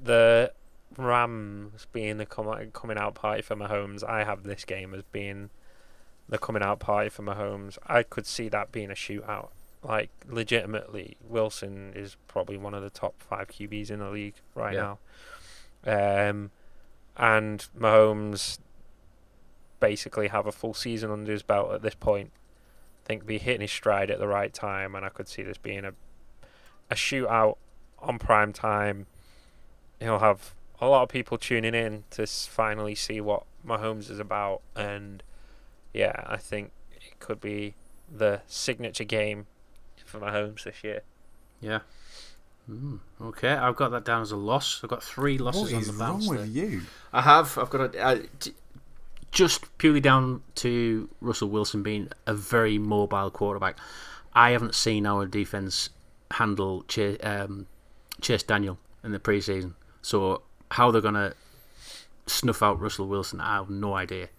[0.02, 0.52] the
[0.98, 4.04] Rams being the com- coming out party for Mahomes.
[4.04, 5.50] I have this game as being
[6.30, 7.78] the coming out party for Mahomes.
[7.88, 9.50] I could see that being a shootout.
[9.84, 14.74] Like legitimately, Wilson is probably one of the top five QBs in the league right
[14.76, 14.96] Yeah.
[15.86, 16.30] now.
[16.30, 16.52] Um,
[17.16, 18.60] and Mahomes
[19.80, 22.32] basically have a full season under his belt at this point.
[23.04, 25.58] I think be hitting his stride at the right time, and I could see this
[25.58, 25.94] being a
[26.90, 27.58] a shootout
[28.00, 29.08] on prime time.
[30.00, 34.62] He'll have a lot of people tuning in to finally see what Mahomes is about,
[34.76, 35.24] and
[35.94, 37.76] yeah, I think it could be
[38.10, 39.48] the signature game
[40.06, 41.02] for Mahomes this year.
[41.60, 41.80] Yeah.
[42.68, 44.82] Hmm, okay, I've got that down as a loss.
[44.84, 46.28] I've got three losses What on is the wrong bounce.
[46.28, 46.82] with you?
[47.14, 47.58] I have.
[47.58, 48.28] I've got a.
[48.40, 48.54] T-
[49.32, 53.78] just purely down to Russell Wilson being a very mobile quarterback.
[54.34, 55.90] I haven't seen our defense
[56.32, 57.68] handle Chase, um,
[58.22, 59.74] Chase Daniel in the preseason.
[60.02, 61.34] So how they're gonna
[62.26, 64.30] snuff out Russell Wilson, I have no idea.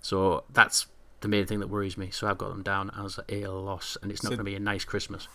[0.00, 0.86] So that's
[1.20, 2.10] the main thing that worries me.
[2.10, 4.56] So I've got them down as a loss, and it's not So- going to be
[4.56, 5.28] a nice Christmas.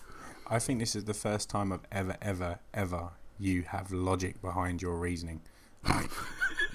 [0.48, 4.80] I think this is the first time I've ever, ever, ever you have logic behind
[4.82, 5.42] your reasoning.
[5.88, 6.10] Like,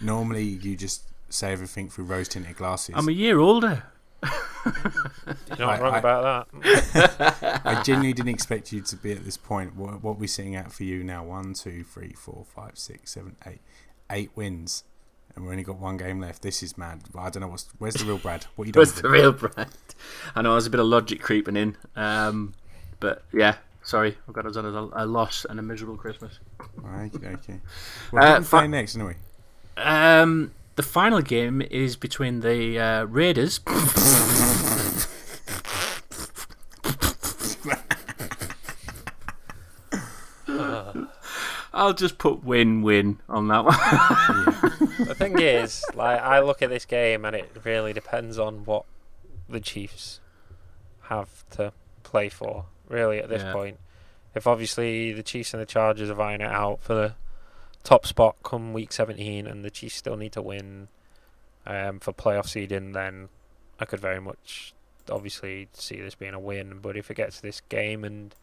[0.01, 2.95] normally you just say everything through rose tinted glasses.
[2.97, 3.84] I'm a year older.
[4.23, 7.61] You're not I- wrong I- about that.
[7.65, 9.75] I genuinely didn't expect you to be at this point.
[9.75, 11.23] What, what are we sitting at for you now?
[11.23, 13.61] One, two, three, four, five, six, seven, eight.
[14.09, 14.84] Eight wins.
[15.36, 16.41] And we've only got one game left.
[16.41, 17.01] This is mad.
[17.17, 17.69] I don't know what's.
[17.79, 18.45] Where's the real Brad?
[18.57, 18.82] What you done?
[18.82, 19.69] Where's the real Brad?
[20.36, 22.53] I know there's a bit of logic creeping in, um,
[22.99, 26.39] but yeah, sorry, I've got us on a, a loss and a miserable Christmas.
[26.86, 27.59] Okay, okay.
[28.11, 29.15] Well, Uh, who we fi- play next, anyway?
[29.77, 33.59] Um, the final game is between the uh, Raiders.
[41.74, 43.76] I'll just put win-win on that one.
[45.01, 48.86] The thing is, like, I look at this game and it really depends on what
[49.49, 50.19] the Chiefs
[51.03, 52.65] have to play for.
[52.88, 53.51] Really, at this Yeah.
[53.53, 53.78] point,
[54.36, 57.13] if obviously the Chiefs and the Chargers are vying it out for the
[57.84, 60.88] top spot come week 17, and the Chiefs still need to win
[61.65, 63.29] um, for playoff seeding, then
[63.79, 64.73] I could very much
[65.09, 66.79] obviously see this being a win.
[66.82, 68.34] But if it gets to this game and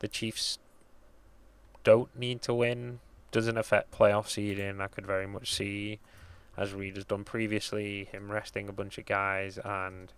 [0.00, 0.58] the Chiefs
[1.84, 3.00] don't need to win,
[3.32, 5.98] doesn't affect playoff seeding, I could very much see,
[6.56, 10.12] as Reid has done previously, him resting a bunch of guys and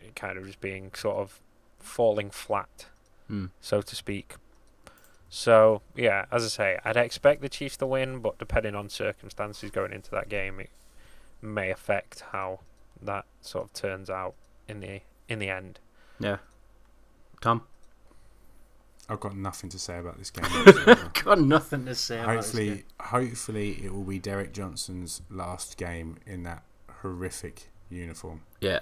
[0.00, 1.40] it kind of just being sort of
[1.78, 2.86] falling flat,
[3.28, 3.46] Hmm.
[3.60, 4.34] so to speak.
[5.28, 9.70] So yeah, as I say, I'd expect the Chiefs to win, but depending on circumstances
[9.70, 10.70] going into that game, it
[11.42, 12.60] may affect how
[13.02, 14.34] that sort of turns out
[14.68, 15.80] in the in the end.
[16.18, 16.38] Yeah,
[17.40, 17.62] Tom,
[19.08, 20.46] I've got nothing to say about this game.
[21.24, 22.20] got nothing to say.
[22.20, 22.84] About this hopefully, game.
[23.00, 26.62] hopefully it will be Derrick Johnson's last game in that
[27.02, 28.80] horrific uniform, yeah,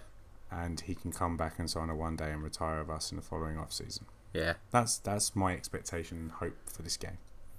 [0.51, 3.17] and he can come back and sign a one day and retire of us in
[3.17, 4.05] the following off season.
[4.35, 4.55] Yeah.
[4.71, 7.17] That's that's my expectation and hope for this game.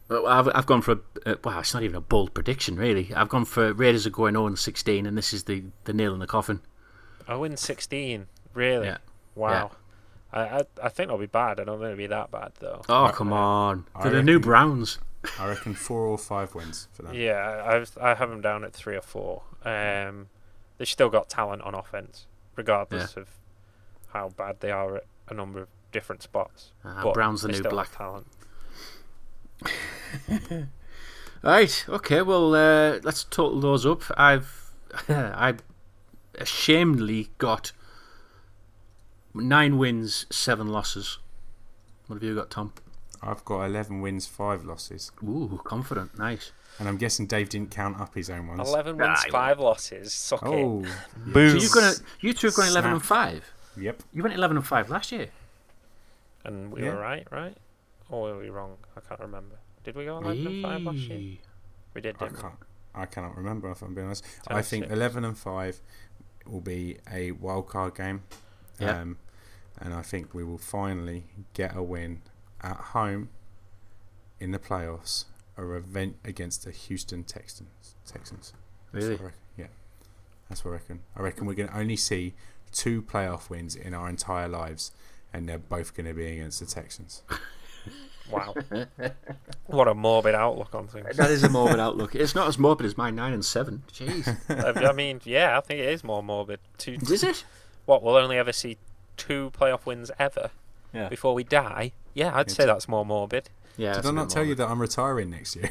[0.07, 0.91] Well, I've, I've gone for
[1.25, 3.11] a, uh, well, it's not even a bold prediction really.
[3.15, 6.13] I've gone for Raiders are going 0 and 16, and this is the, the nail
[6.13, 6.61] in the coffin.
[7.27, 8.85] Oh, in sixteen, really?
[8.85, 8.97] Yeah.
[9.33, 9.71] Wow.
[10.31, 11.59] I, I I think it'll be bad.
[11.59, 12.83] I don't think it'll be that bad though.
[12.87, 14.99] Oh I- come on, I they're the new Browns.
[15.39, 17.15] I reckon four or five wins for them.
[17.15, 19.41] Yeah, I've, I have them down at three or four.
[19.63, 20.27] Um,
[20.77, 23.27] they've still got talent on offense, regardless of
[24.13, 26.71] how bad they are at a number of different spots.
[26.83, 27.89] But Browns the new black.
[27.95, 28.27] talent.
[31.43, 31.85] Right.
[31.87, 32.21] Okay.
[32.23, 34.01] Well, uh, let's total those up.
[34.17, 34.71] I've
[35.09, 35.53] I
[36.39, 37.71] ashamedly got
[39.33, 41.19] nine wins, seven losses.
[42.07, 42.73] What have you got, Tom?
[43.21, 46.17] I've got eleven wins, five losses, Ooh, confident.
[46.17, 46.51] Nice.
[46.79, 48.67] and I'm guessing Dave didn't count up his own ones.
[48.67, 50.13] Eleven wins, Nah, five losses.
[50.13, 50.47] Suck it.
[50.47, 50.83] Oh,
[51.27, 51.49] Boom.
[51.51, 53.53] So you've got a, you two have gone eleven and five.
[53.77, 54.01] yep.
[54.13, 55.27] You went eleven and five last year.
[56.45, 56.93] And we Yeah.
[56.93, 57.57] were right, right?
[58.09, 58.77] Or were we wrong?
[58.95, 59.55] I can't remember.
[59.83, 61.37] Did we go eleven and five last year?
[61.93, 62.41] We did, I didn't we?
[62.41, 62.55] can't.
[62.93, 64.23] I cannot remember if I'm being honest.
[64.47, 64.93] Ten I think six.
[64.93, 65.81] eleven and five
[66.45, 68.23] will be a wild card game.
[68.79, 69.01] Yeah.
[69.01, 69.17] Um,
[69.79, 72.21] and I think we will finally get a win
[72.61, 73.29] at home
[74.39, 75.25] in the playoffs,
[75.57, 77.95] a event against the Houston Texans.
[78.05, 78.53] Texans.
[78.91, 79.15] Really?
[79.15, 79.67] what Yeah,
[80.49, 81.01] that's what I reckon.
[81.15, 82.33] I reckon we're going to only see
[82.71, 84.91] two playoff wins in our entire lives,
[85.35, 87.21] and they're both going to be against the Texans.
[88.31, 88.55] Wow.
[89.67, 91.15] what a morbid outlook on things.
[91.15, 92.15] That is a morbid outlook.
[92.15, 93.83] It's not as morbid as my nine and seven.
[93.93, 94.27] Jeez.
[94.49, 96.59] I I mean, yeah, I think it is more morbid.
[96.79, 97.45] Two, is it?
[97.85, 98.77] what we'll only ever see
[99.15, 100.49] two playoff wins ever
[100.91, 101.07] Yeah.
[101.07, 101.91] before we die.
[102.15, 103.51] Yeah, I'd say that's more morbid.
[103.77, 103.93] Yeah.
[103.93, 105.69] Did I not tell you that I'm retiring next year?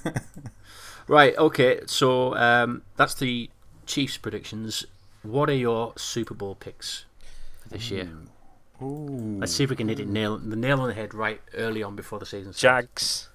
[1.09, 1.37] Right.
[1.37, 1.81] Okay.
[1.87, 3.51] So um, that's the
[3.91, 4.87] Chiefs' predictions.
[5.23, 7.05] What are your Super Bowl picks
[7.61, 8.09] for this year?
[8.81, 9.37] Ooh.
[9.41, 11.83] Let's see if we can hit it nail the nail on the head right early
[11.83, 12.53] on before the season.
[12.53, 12.61] starts.
[12.93, 13.29] Jags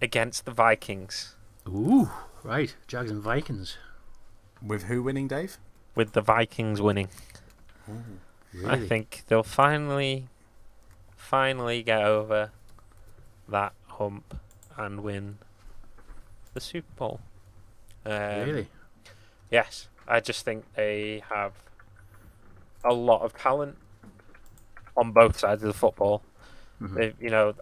[0.00, 1.34] against the Vikings,
[1.68, 2.08] Ooh.
[2.42, 2.74] Right.
[2.86, 3.76] Jags and Vikings.
[4.64, 5.58] With who winning, Dave?
[5.94, 7.08] with the Vikings winning.
[7.88, 7.92] I
[8.54, 8.86] Really?
[8.86, 10.28] think they'll finally,
[11.16, 12.52] finally get over
[13.48, 14.38] that hump
[14.76, 15.38] and win
[16.54, 17.20] the Super Bowl.
[18.06, 18.12] Um,
[18.46, 18.68] really.
[19.50, 21.52] Yes, I just think they have
[22.84, 23.76] a lot of talent
[24.96, 26.22] on both sides of the football.
[26.80, 26.94] Mm-hmm.
[26.96, 27.54] They, you know,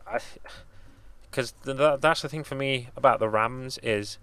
[1.31, 4.19] because th- that's the thing for me about the Rams is,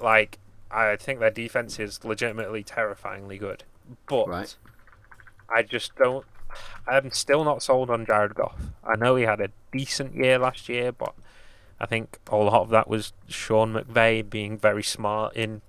[0.00, 0.38] like,
[0.70, 3.64] I think their defense is legitimately terrifyingly good,
[4.08, 4.56] but Right.
[5.48, 6.24] I just don't.
[6.86, 8.60] I'm still not sold on Jared Goff.
[8.84, 11.14] I know he had a decent year last year, but
[11.78, 15.62] I think a lot of that was Sean McVay being very smart in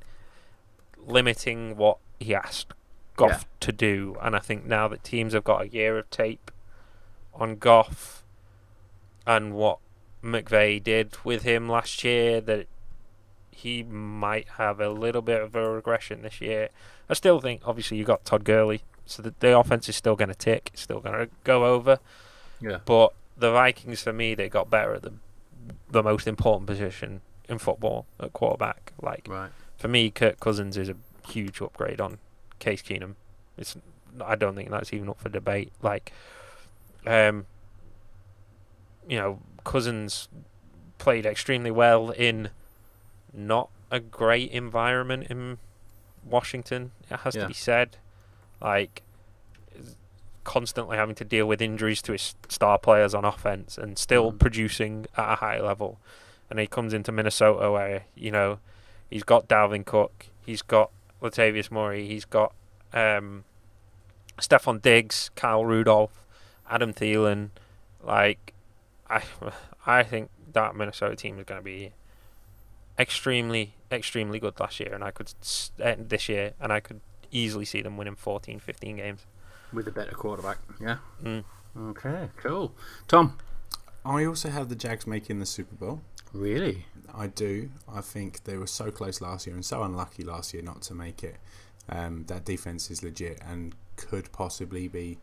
[1.06, 2.74] limiting what he asked
[3.16, 3.44] Goff Yeah.
[3.62, 4.16] to do.
[4.22, 6.52] And I think now that teams have got a year of tape
[7.34, 8.24] on Goff
[9.26, 9.80] and what
[10.24, 12.68] McVay did with him last year, that
[13.52, 16.70] he might have a little bit of a regression this year.
[17.10, 20.30] I still think, obviously, you got Todd Gurley, so the, the offense is still going
[20.30, 22.00] to tick, it's still going to go over.
[22.60, 22.80] Yeah.
[22.86, 25.14] But the Vikings, for me, they got better at the
[25.90, 28.94] the most important position in football at quarterback.
[29.02, 29.52] Like Right.
[29.82, 30.96] For me, Kirk Cousins is a
[31.28, 32.20] huge upgrade on
[32.60, 33.16] Case Keenum.
[33.58, 33.76] It's
[34.24, 35.72] I don't think that's even up for debate.
[35.82, 36.12] Like,
[37.08, 37.46] um,
[39.08, 40.28] you know, Cousins
[41.00, 42.50] played extremely well in
[43.34, 45.58] not a great environment in
[46.24, 46.92] Washington.
[47.10, 47.44] It has Yeah.
[47.44, 47.98] to be said.
[48.62, 49.02] Like,
[50.44, 54.40] constantly having to deal with injuries to his star players on offense and still Mhm.
[54.40, 56.00] producing at a high level.
[56.50, 58.60] And he comes into Minnesota where, you know,
[59.12, 60.90] he's got Dalvin Cook, he's got
[61.22, 62.56] Latavius Murray, he's got
[62.94, 63.44] um,
[64.40, 66.26] Stefon Diggs, Kyle Rudolph,
[66.70, 67.50] Adam Thielen.
[68.04, 68.54] Like,
[69.08, 69.22] I,
[69.86, 71.92] I think that Minnesota team is going to be
[72.98, 75.32] extremely, extremely good last year, and I could
[75.84, 77.02] uh, this year, and I could
[77.32, 79.26] easily see them winning 14, 15 games.
[79.72, 80.58] With a better quarterback.
[80.82, 80.98] Yeah.
[81.24, 81.44] Mm.
[81.78, 82.30] Okay.
[82.38, 82.74] Cool.
[83.08, 83.38] Tom.
[84.04, 86.02] I also have the Jags making the Super Bowl.
[86.34, 86.86] Really?
[87.14, 87.70] I do.
[87.92, 90.94] I think they were so close last year and so unlucky last year not to
[90.94, 91.38] make it.
[91.90, 95.18] Um, that defense is legit and could possibly be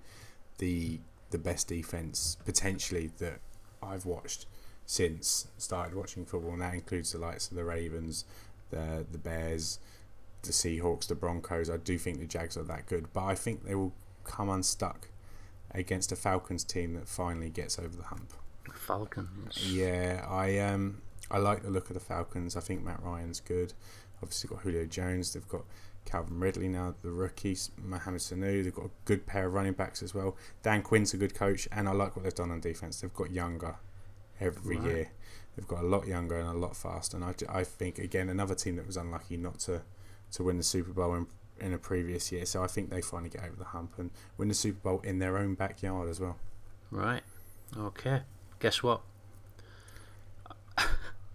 [0.58, 1.00] the
[1.30, 3.40] the best defense potentially that
[3.82, 4.46] I've watched
[4.86, 6.52] since started watching football.
[6.52, 8.24] And that includes the likes of the Ravens,
[8.70, 9.78] the the Bears,
[10.42, 11.70] the Seahawks, the Broncos.
[11.70, 13.94] I do think the Jags are that good, but I think they will
[14.24, 15.08] come unstuck
[15.70, 18.32] against a Falcons team that finally gets over the hump.
[18.78, 19.58] Falcons.
[19.70, 22.56] Yeah, I um I like the look of the Falcons.
[22.56, 23.74] I think Matt Ryan's good.
[24.22, 25.32] Obviously got Julio Jones.
[25.32, 25.64] They've got
[26.04, 28.64] Calvin Ridley now, the rookies, Mohamed Sanu.
[28.64, 30.36] They've got a good pair of running backs as well.
[30.62, 33.00] Dan Quinn's a good coach, and I like what they've done on defense.
[33.00, 33.76] They've got younger
[34.40, 34.86] every Right.
[34.86, 35.10] year.
[35.54, 37.16] They've got a lot younger and a lot faster.
[37.16, 39.82] And I, I think again another team that was unlucky not to
[40.32, 41.26] to win the Super Bowl in
[41.60, 42.46] in a previous year.
[42.46, 45.18] So I think they finally get over the hump and win the Super Bowl in
[45.18, 46.36] their own backyard as well.
[46.90, 47.22] Right.
[47.76, 48.22] Okay.
[48.60, 49.00] Guess what?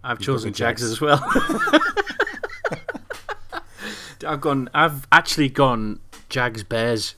[0.04, 0.92] I've got chosen Jags Jags.
[0.92, 1.22] as well.
[4.26, 4.70] I've gone.
[4.72, 7.14] I've actually gone Jags Bears.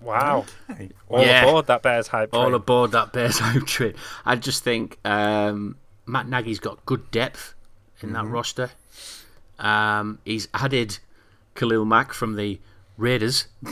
[0.00, 0.44] Wow.
[0.70, 0.90] Okay.
[1.08, 1.44] All Yeah.
[1.46, 2.42] aboard that Bears hype train.
[2.42, 3.94] All aboard that Bears hype train.
[4.24, 7.54] I just think um, Matt Nagy's got good depth
[8.02, 8.70] in that roster.
[9.58, 10.98] Um, he's added
[11.54, 12.58] Khalil Mack from the
[12.98, 13.46] Raiders.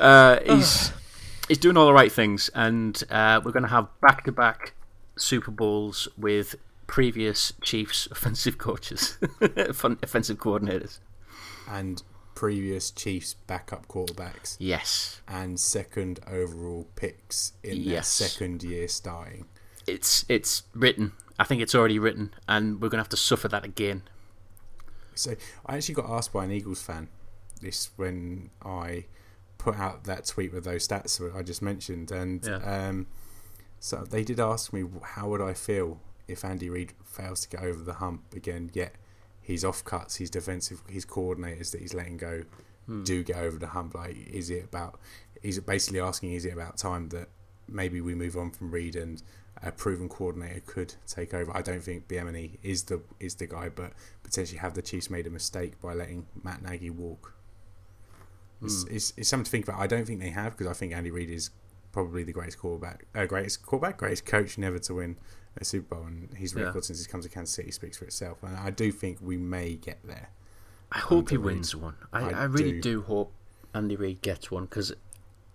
[0.00, 0.92] uh, he's
[1.48, 4.74] he's doing all the right things, and uh, we're going to have back to back
[5.16, 10.98] Super Bowls with previous Chiefs offensive coaches, offensive coordinators.
[11.68, 12.02] and
[12.34, 18.18] previous Chiefs backup quarterbacks Yes, and second overall picks in Yes.
[18.18, 19.44] their second year starting.
[19.86, 21.12] it's it's written.
[21.38, 24.02] I think it's already written, and we're going to have to suffer that again.
[25.14, 25.34] So
[25.66, 27.08] I actually got asked by an Eagles fan
[27.60, 29.04] this when I
[29.60, 32.88] put out that tweet with those stats I just mentioned, and Yeah.
[32.88, 33.06] um,
[33.78, 37.62] so they did ask me how would I feel if Andy Reid fails to get
[37.62, 38.70] over the hump again.
[38.72, 38.94] Yet
[39.40, 42.44] his off cuts, his defensive, his coordinators that he's letting go
[43.04, 43.94] do get over the hump.
[43.94, 44.98] Like, is it about?
[45.42, 47.28] He's basically asking, is it about time that
[47.68, 49.22] maybe we move on from Reid and
[49.62, 51.54] a proven coordinator could take over.
[51.54, 53.92] I don't think Bieniemy is the is the guy, but
[54.22, 57.34] potentially have the Chiefs made a mistake by letting Matt Nagy walk.
[58.62, 59.80] It's, it's, it's something to think about.
[59.80, 61.50] I don't think they have because I think Andy Reid is
[61.92, 65.16] probably the greatest quarterback, uh, greatest quarterback, greatest coach never to win
[65.56, 66.64] a Super Bowl, and his Yeah.
[66.64, 68.42] record since he's come to Kansas City speaks for itself.
[68.42, 70.28] And I do think we may get there.
[70.92, 71.94] I hope he wins one.
[72.12, 72.80] I, I I, really do.
[72.80, 73.02] do.
[73.02, 73.32] hope
[73.74, 74.92] Andy Reid gets one because,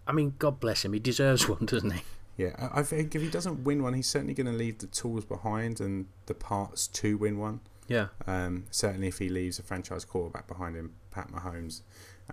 [0.08, 2.02] I mean, God bless him, he deserves one, doesn't he?
[2.38, 4.88] Yeah, I, I think if he doesn't win one, he's certainly going to leave the
[4.88, 7.62] tools behind and the parts to win one.
[7.88, 8.08] Yeah.
[8.28, 11.82] Um, certainly, if he leaves a franchise quarterback behind him, Pat Mahomes,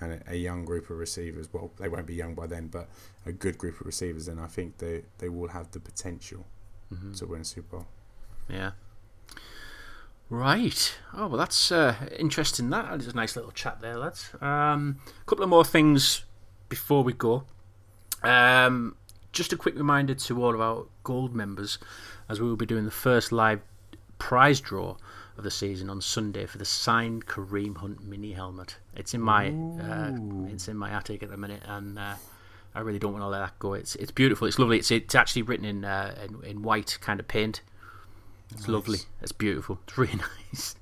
[0.00, 2.88] and a, young group of receivers, well, they won't be young by then, but
[3.26, 6.46] a good group of receivers, and I think they, they will have the potential
[6.92, 7.12] Mm-hmm.
[7.12, 7.86] to win a Super Bowl.
[8.48, 8.72] Yeah.
[10.28, 10.94] Right.
[11.14, 12.70] Oh well, that's uh, interesting.
[12.70, 14.30] That is a nice little chat there, lads.
[14.40, 16.24] Um, a couple of more things
[16.68, 17.44] before we go.
[18.22, 18.96] Um,
[19.32, 21.78] just a quick reminder to all of our gold members,
[22.28, 23.60] as we will be doing the first live
[24.18, 24.96] prize draw
[25.36, 28.76] of the season on Sunday for the signed Kareem Hunt mini helmet.
[28.94, 30.12] It's in my uh,
[30.52, 32.14] it's in my attic at the minute, and uh,
[32.74, 33.74] I really don't want to let that go.
[33.74, 34.46] It's it's beautiful.
[34.46, 34.78] It's lovely.
[34.78, 37.62] It's it's actually written in uh, in, in white kind of paint.
[38.50, 38.98] It's lovely.
[39.20, 39.78] It's beautiful.
[39.86, 40.20] It's really
[40.52, 40.74] nice.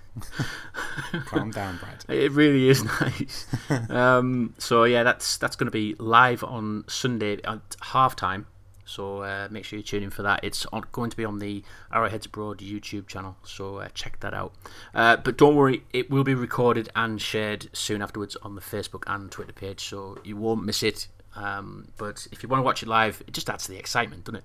[1.27, 2.05] Calm down, Brad.
[2.09, 3.47] It really is nice.
[3.91, 8.47] um, so yeah, that's that's going to be live on Sunday at half time.
[8.91, 10.41] So uh, make sure you tune in for that.
[10.43, 11.63] It's on, going to be on the
[11.93, 14.53] Arrowheads Abroad YouTube channel, so uh, check that out.
[14.93, 19.05] Uh, but don't worry, it will be recorded and shared soon afterwards on the Facebook
[19.07, 21.07] and Twitter page, so you won't miss it.
[21.37, 24.25] Um, but if you want to watch it live, it just adds to the excitement,
[24.25, 24.45] doesn't it?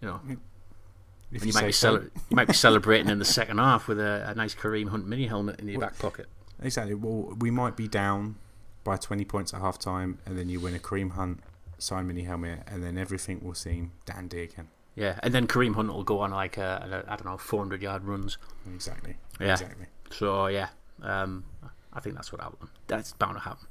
[0.00, 1.96] You know, and you might so.
[1.96, 5.08] cele- you might be celebrating in the second half with a, a nice Kareem Hunt
[5.08, 6.26] mini helmet in your back pocket.
[6.62, 6.94] Exactly.
[6.94, 8.36] Well, we might be down
[8.84, 11.40] by 20 points at half time, and then you win a Kareem Hunt
[11.82, 14.68] signed mini helmet, and then everything will seem dandy again.
[14.94, 17.82] Yeah, and then Kareem Hunt will go on like a, a I don't know 400
[17.82, 18.38] yard runs.
[18.74, 19.16] Exactly.
[19.40, 19.52] Yeah.
[19.52, 19.86] Exactly.
[20.10, 20.68] So yeah,
[21.02, 21.44] um,
[21.92, 22.70] I think that's what happened.
[22.86, 23.66] That's bound to happen.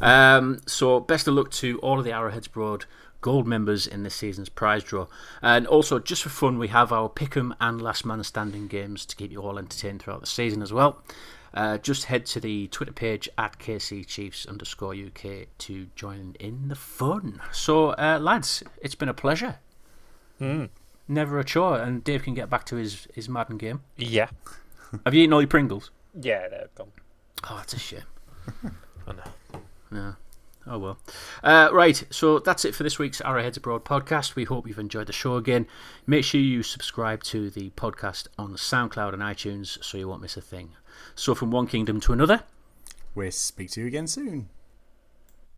[0.00, 2.84] Um, so best of luck to all of the Arrowheads Abroad
[3.20, 5.06] Gold members in this season's prize draw,
[5.42, 9.16] and also just for fun, we have our Pick'em and Last Man Standing games to
[9.16, 11.02] keep you all entertained throughout the season as well.
[11.52, 16.68] Uh, just head to the Twitter page at KC Chiefs underscore UK to join in
[16.68, 17.40] the fun.
[17.52, 19.56] So, uh, lads, it's been a pleasure.
[21.08, 23.80] Never a chore, and Dave can get back to his, his Madden game.
[23.96, 24.28] Yeah.
[25.04, 25.90] Have you eaten all your Pringles?
[26.14, 26.92] Yeah, they're gone.
[27.48, 28.02] Oh, that's a shame.
[29.06, 29.60] I know.
[29.92, 30.12] Yeah.
[30.66, 30.98] Oh well.
[31.42, 34.34] Uh, right, so that's it for this week's Arrowheads Abroad podcast.
[34.36, 35.66] We hope you've enjoyed the show again.
[36.06, 40.36] Make sure you subscribe to the podcast on SoundCloud and iTunes so you won't miss
[40.36, 40.70] a thing.
[41.14, 42.42] So, from one kingdom to another,
[43.14, 44.48] We'll speak to you again soon.